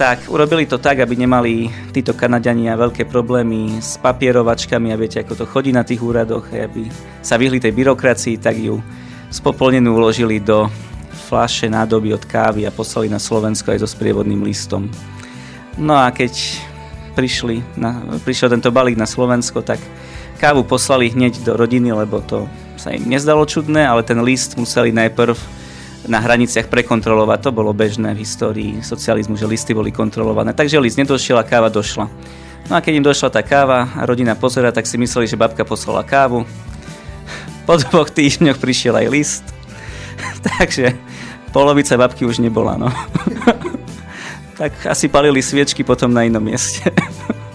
Tak 0.00 0.32
urobili 0.32 0.64
to 0.64 0.80
tak, 0.80 1.04
aby 1.04 1.14
nemali 1.14 1.68
títo 1.92 2.16
Kanadiania 2.16 2.80
veľké 2.80 3.04
problémy 3.04 3.78
s 3.78 4.00
papierovačkami 4.00 4.88
a 4.90 4.96
viete, 4.96 5.20
ako 5.20 5.44
to 5.44 5.44
chodí 5.44 5.70
na 5.70 5.84
tých 5.84 6.00
úradoch, 6.00 6.48
aby 6.48 6.88
sa 7.20 7.36
vyhli 7.36 7.60
tej 7.60 7.76
byrokracii, 7.76 8.40
tak 8.40 8.56
ju 8.56 8.80
spopolnenú 9.28 9.92
uložili 9.92 10.40
do 10.40 10.72
fľaše 11.28 11.68
nádoby 11.68 12.16
od 12.16 12.24
kávy 12.24 12.64
a 12.64 12.72
poslali 12.72 13.12
na 13.12 13.20
Slovensko 13.20 13.76
aj 13.76 13.84
so 13.84 13.88
sprievodným 13.88 14.40
listom. 14.40 14.88
No 15.76 15.96
a 15.96 16.08
keď 16.08 16.32
prišli 17.12 17.60
na, 17.76 18.00
prišiel 18.24 18.52
tento 18.52 18.72
balík 18.72 18.96
na 18.96 19.08
Slovensko, 19.08 19.60
tak 19.60 19.80
kávu 20.40 20.64
poslali 20.64 21.12
hneď 21.12 21.44
do 21.44 21.56
rodiny, 21.56 21.92
lebo 21.92 22.24
to 22.24 22.48
sa 22.82 22.90
im 22.90 23.06
nezdalo 23.06 23.46
čudné, 23.46 23.86
ale 23.86 24.02
ten 24.02 24.18
list 24.26 24.58
museli 24.58 24.90
najprv 24.90 25.38
na 26.10 26.18
hraniciach 26.18 26.66
prekontrolovať. 26.66 27.46
To 27.46 27.50
bolo 27.54 27.70
bežné 27.70 28.10
v 28.10 28.26
histórii 28.26 28.82
socializmu, 28.82 29.38
že 29.38 29.46
listy 29.46 29.70
boli 29.70 29.94
kontrolované. 29.94 30.50
Takže 30.50 30.82
list 30.82 30.98
nedošiel 30.98 31.38
a 31.38 31.46
káva 31.46 31.70
došla. 31.70 32.10
No 32.66 32.74
a 32.74 32.82
keď 32.82 32.92
im 32.98 33.06
došla 33.06 33.30
tá 33.30 33.42
káva 33.46 33.86
a 33.94 34.02
rodina 34.02 34.34
pozera, 34.34 34.74
tak 34.74 34.90
si 34.90 34.98
mysleli, 34.98 35.30
že 35.30 35.38
babka 35.38 35.62
poslala 35.62 36.02
kávu. 36.02 36.42
Po 37.62 37.78
dvoch 37.78 38.10
týždňoch 38.10 38.58
prišiel 38.58 38.98
aj 38.98 39.06
list. 39.06 39.44
Takže 40.58 40.98
polovica 41.54 41.94
babky 41.94 42.26
už 42.26 42.42
nebola, 42.42 42.74
no. 42.74 42.90
tak 44.60 44.74
asi 44.90 45.06
palili 45.06 45.38
sviečky 45.38 45.86
potom 45.86 46.10
na 46.10 46.26
inom 46.26 46.42
mieste. 46.42 46.90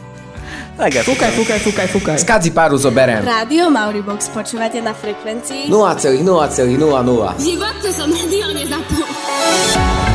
tak 0.77 0.93
asi. 1.01 1.07
Fúkaj, 1.09 1.31
fúkaj, 1.33 1.59
fúkaj, 1.65 1.87
fúkaj. 1.89 2.17
Skadzi 2.21 2.53
páru 2.53 2.77
zoberiem. 2.77 3.25
Rádio 3.25 3.73
Mauribox 3.73 4.29
počúvate 4.29 4.77
na 4.79 4.93
frekvencii 4.93 5.67
0,0,00. 5.67 7.41
Život 7.41 7.75
to 7.81 7.89
som 7.91 8.07
mediálne 8.13 8.63
zapol. 8.69 10.06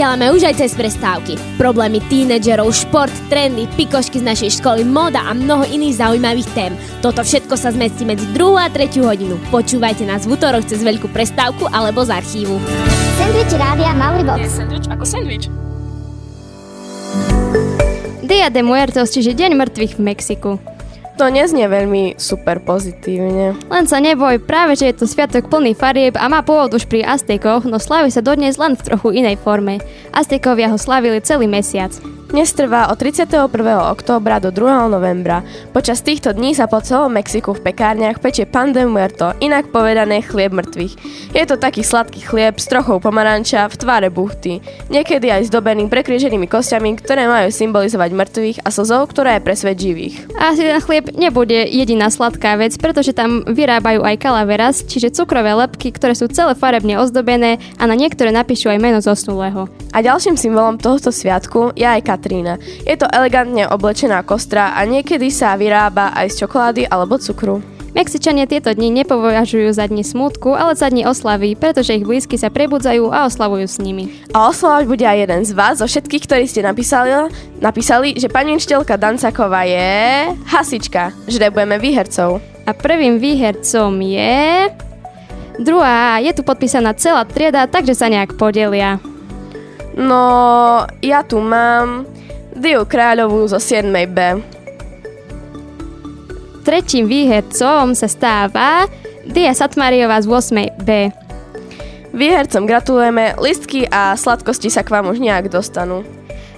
Vysielame 0.00 0.32
už 0.32 0.48
aj 0.48 0.64
cez 0.64 0.72
prestávky. 0.72 1.36
Problémy 1.60 2.00
tínedžerov, 2.08 2.72
šport, 2.72 3.12
trendy, 3.28 3.68
pikošky 3.76 4.24
z 4.24 4.32
našej 4.32 4.50
školy, 4.56 4.80
moda 4.80 5.20
a 5.28 5.36
mnoho 5.36 5.68
iných 5.68 6.00
zaujímavých 6.00 6.48
tém. 6.56 6.72
Toto 7.04 7.20
všetko 7.20 7.52
sa 7.52 7.68
zmestí 7.68 8.08
medzi 8.08 8.24
2 8.32 8.64
a 8.64 8.72
3 8.72 8.96
hodinu. 8.96 9.36
Počúvajte 9.52 10.08
nás 10.08 10.24
v 10.24 10.40
útorok 10.40 10.64
cez 10.64 10.80
veľkú 10.80 11.12
prestávku 11.12 11.68
alebo 11.68 12.00
z 12.00 12.16
archívu. 12.16 12.56
Sandwich 13.20 13.52
Rádia 13.52 13.92
Mauribox. 13.92 14.40
Je 14.40 14.48
sandwich 14.48 14.88
ako 14.88 15.04
sandwich. 15.04 15.52
Dia 18.24 18.48
de 18.48 18.64
Muertos, 18.64 19.12
čiže 19.12 19.36
Deň 19.36 19.52
mŕtvych 19.52 20.00
v 20.00 20.00
Mexiku. 20.00 20.50
To 21.20 21.28
neznie 21.28 21.68
veľmi 21.68 22.16
super 22.16 22.64
pozitívne. 22.64 23.52
Len 23.68 23.84
sa 23.84 24.00
neboj, 24.00 24.40
práve 24.40 24.72
že 24.80 24.88
je 24.88 25.04
to 25.04 25.04
sviatok 25.04 25.52
plný 25.52 25.76
farieb 25.76 26.16
a 26.16 26.32
má 26.32 26.40
pôvod 26.40 26.72
už 26.72 26.88
pri 26.88 27.04
Aztekoch, 27.04 27.68
no 27.68 27.76
slaví 27.76 28.08
sa 28.08 28.24
dodnes 28.24 28.56
len 28.56 28.72
v 28.72 28.80
trochu 28.88 29.20
inej 29.20 29.36
forme. 29.44 29.84
Aztekovia 30.16 30.72
ho 30.72 30.80
slavili 30.80 31.20
celý 31.20 31.44
mesiac. 31.44 31.92
Dnes 32.30 32.54
trvá 32.54 32.86
od 32.86 32.94
31. 32.94 33.50
októbra 33.90 34.38
do 34.38 34.54
2. 34.54 34.86
novembra. 34.86 35.42
Počas 35.74 35.98
týchto 35.98 36.30
dní 36.30 36.54
sa 36.54 36.70
po 36.70 36.78
celom 36.78 37.10
Mexiku 37.10 37.58
v 37.58 37.66
pekárniach 37.66 38.22
pečie 38.22 38.46
pan 38.46 38.70
de 38.70 38.86
muerto, 38.86 39.34
inak 39.42 39.74
povedané 39.74 40.22
chlieb 40.22 40.54
mŕtvych. 40.54 40.94
Je 41.34 41.42
to 41.42 41.58
taký 41.58 41.82
sladký 41.82 42.22
chlieb 42.22 42.62
s 42.62 42.70
trochou 42.70 43.02
pomaranča 43.02 43.66
v 43.66 43.74
tvare 43.74 44.08
buchty, 44.14 44.62
niekedy 44.94 45.26
aj 45.26 45.50
zdobený 45.50 45.90
prekríženými 45.90 46.46
kostiami, 46.46 47.02
ktoré 47.02 47.26
majú 47.26 47.50
symbolizovať 47.50 48.10
mŕtvych 48.14 48.58
a 48.62 48.68
slzou, 48.70 49.10
ktorá 49.10 49.34
je 49.34 49.44
pre 49.50 49.54
svet 49.58 49.82
živých. 49.82 50.30
A 50.38 50.54
chlieb 50.86 51.10
nebude 51.18 51.66
jediná 51.66 52.14
sladká 52.14 52.54
vec, 52.54 52.78
pretože 52.78 53.10
tam 53.10 53.42
vyrábajú 53.42 54.06
aj 54.06 54.22
calaveras, 54.22 54.86
čiže 54.86 55.10
cukrové 55.18 55.50
lepky, 55.58 55.90
ktoré 55.90 56.14
sú 56.14 56.30
celé 56.30 56.54
farebne 56.54 56.94
ozdobené 56.94 57.58
a 57.74 57.90
na 57.90 57.98
niektoré 57.98 58.30
napíšu 58.30 58.70
aj 58.70 58.78
meno 58.78 59.02
zosnulého. 59.02 59.66
A 59.90 59.98
ďalším 60.06 60.38
symbolom 60.38 60.78
tohto 60.78 61.10
sviatku 61.10 61.74
je 61.74 61.82
aj 61.82 62.06
Katrína. 62.20 62.60
Je 62.84 63.00
to 63.00 63.08
elegantne 63.08 63.64
oblečená 63.64 64.20
kostra 64.20 64.76
a 64.76 64.84
niekedy 64.84 65.32
sa 65.32 65.56
vyrába 65.56 66.12
aj 66.12 66.36
z 66.36 66.44
čokolády 66.44 66.84
alebo 66.84 67.16
cukru. 67.16 67.64
Mexičania 67.90 68.46
tieto 68.46 68.70
dni 68.70 69.02
nepovažujú 69.02 69.72
za 69.74 69.88
dni 69.88 70.06
smutku, 70.06 70.54
ale 70.54 70.78
za 70.78 70.92
dni 70.92 71.08
oslavy, 71.08 71.58
pretože 71.58 71.96
ich 71.96 72.06
blízky 72.06 72.38
sa 72.38 72.46
prebudzajú 72.46 73.10
a 73.10 73.26
oslavujú 73.26 73.66
s 73.66 73.82
nimi. 73.82 74.14
A 74.30 74.46
oslavať 74.52 74.84
bude 74.86 75.02
aj 75.02 75.18
jeden 75.26 75.42
z 75.42 75.52
vás, 75.56 75.82
zo 75.82 75.90
všetkých, 75.90 76.22
ktorí 76.28 76.44
ste 76.46 76.62
napísali, 76.62 77.10
napísali 77.58 78.14
že 78.14 78.30
pani 78.30 78.54
učiteľka 78.54 78.94
Dancaková 78.94 79.66
je 79.66 79.90
hasička. 80.46 81.10
Žrebujeme 81.26 81.82
výhercov. 81.82 82.38
A 82.68 82.70
prvým 82.76 83.18
výhercom 83.18 83.90
je... 84.04 84.70
Druhá, 85.58 86.22
je 86.22 86.30
tu 86.30 86.46
podpísaná 86.46 86.94
celá 86.94 87.26
trieda, 87.26 87.66
takže 87.66 87.98
sa 87.98 88.06
nejak 88.06 88.38
podelia. 88.38 89.02
No, 89.98 90.86
ja 91.02 91.26
tu 91.26 91.42
mám 91.42 92.06
Diu 92.54 92.86
Kráľovú 92.86 93.50
zo 93.50 93.58
7B. 93.58 94.38
Tretím 96.62 97.08
výhercom 97.08 97.96
sa 97.96 98.06
stáva 98.06 98.86
Dia 99.26 99.56
Satmariová 99.56 100.20
z 100.22 100.28
8B. 100.28 100.90
Výhercom 102.10 102.66
gratulujeme, 102.66 103.38
listky 103.38 103.86
a 103.86 104.18
sladkosti 104.18 104.66
sa 104.66 104.82
k 104.82 104.90
vám 104.90 105.10
už 105.14 105.22
nejak 105.22 105.46
dostanú. 105.50 106.02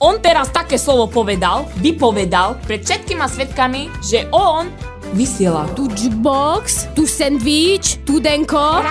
On 0.00 0.16
teraz 0.16 0.48
také 0.48 0.80
slovo 0.80 1.12
povedal, 1.12 1.68
vypovedal 1.76 2.56
pred 2.64 2.80
všetkými 2.80 3.20
svetkami, 3.20 3.92
že 4.00 4.32
on 4.32 4.72
vysiela. 5.12 5.68
Tu 5.74 5.88
jukebox, 5.96 6.86
tu 6.94 7.06
sandwich, 7.06 7.98
tu 8.04 8.20
denko, 8.20 8.82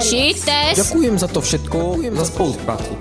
shit 0.00 0.36
test. 0.44 0.76
Ďakujem 0.76 1.18
za 1.18 1.28
to 1.28 1.40
všetko, 1.40 1.78
za 2.12 2.24
spoluprácu. 2.24 2.92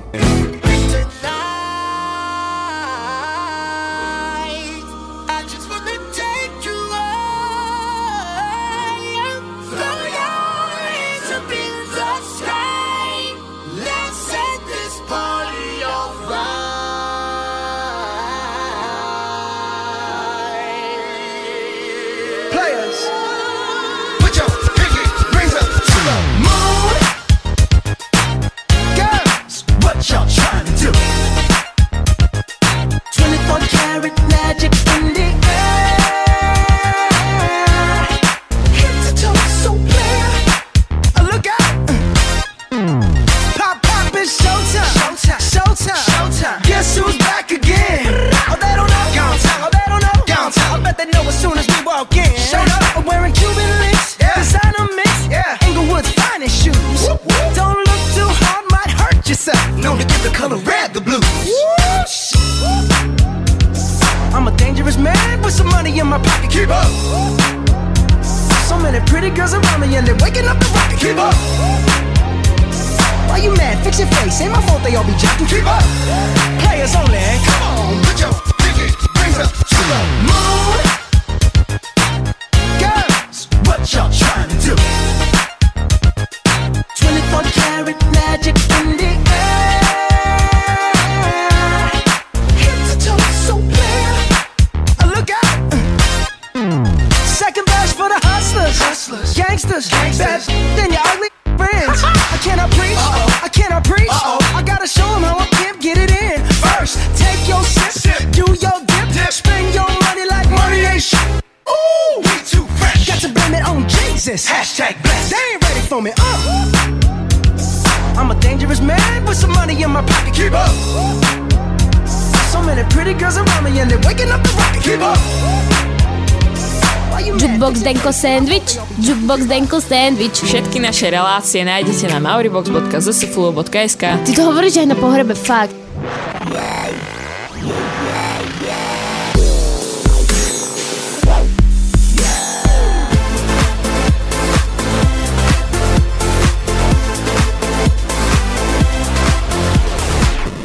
Jukebox 127.70 127.86
Denko 127.86 128.14
Sandwich, 128.14 128.78
Jukebox 129.00 129.46
Denko 129.46 129.82
Sandwich. 129.82 130.42
Všetky 130.42 130.80
naše 130.82 131.10
relácie 131.14 131.62
nájdete 131.62 132.10
na 132.10 132.18
mauribox.zsfulu.sk 132.18 134.04
Ty 134.26 134.32
to 134.34 134.42
hovoríš 134.42 134.82
aj 134.82 134.88
na 134.90 134.98
pohrebe, 134.98 135.38
fakt. 135.38 135.78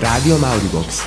Rádio 0.01 0.41
Mauribox. 0.41 1.05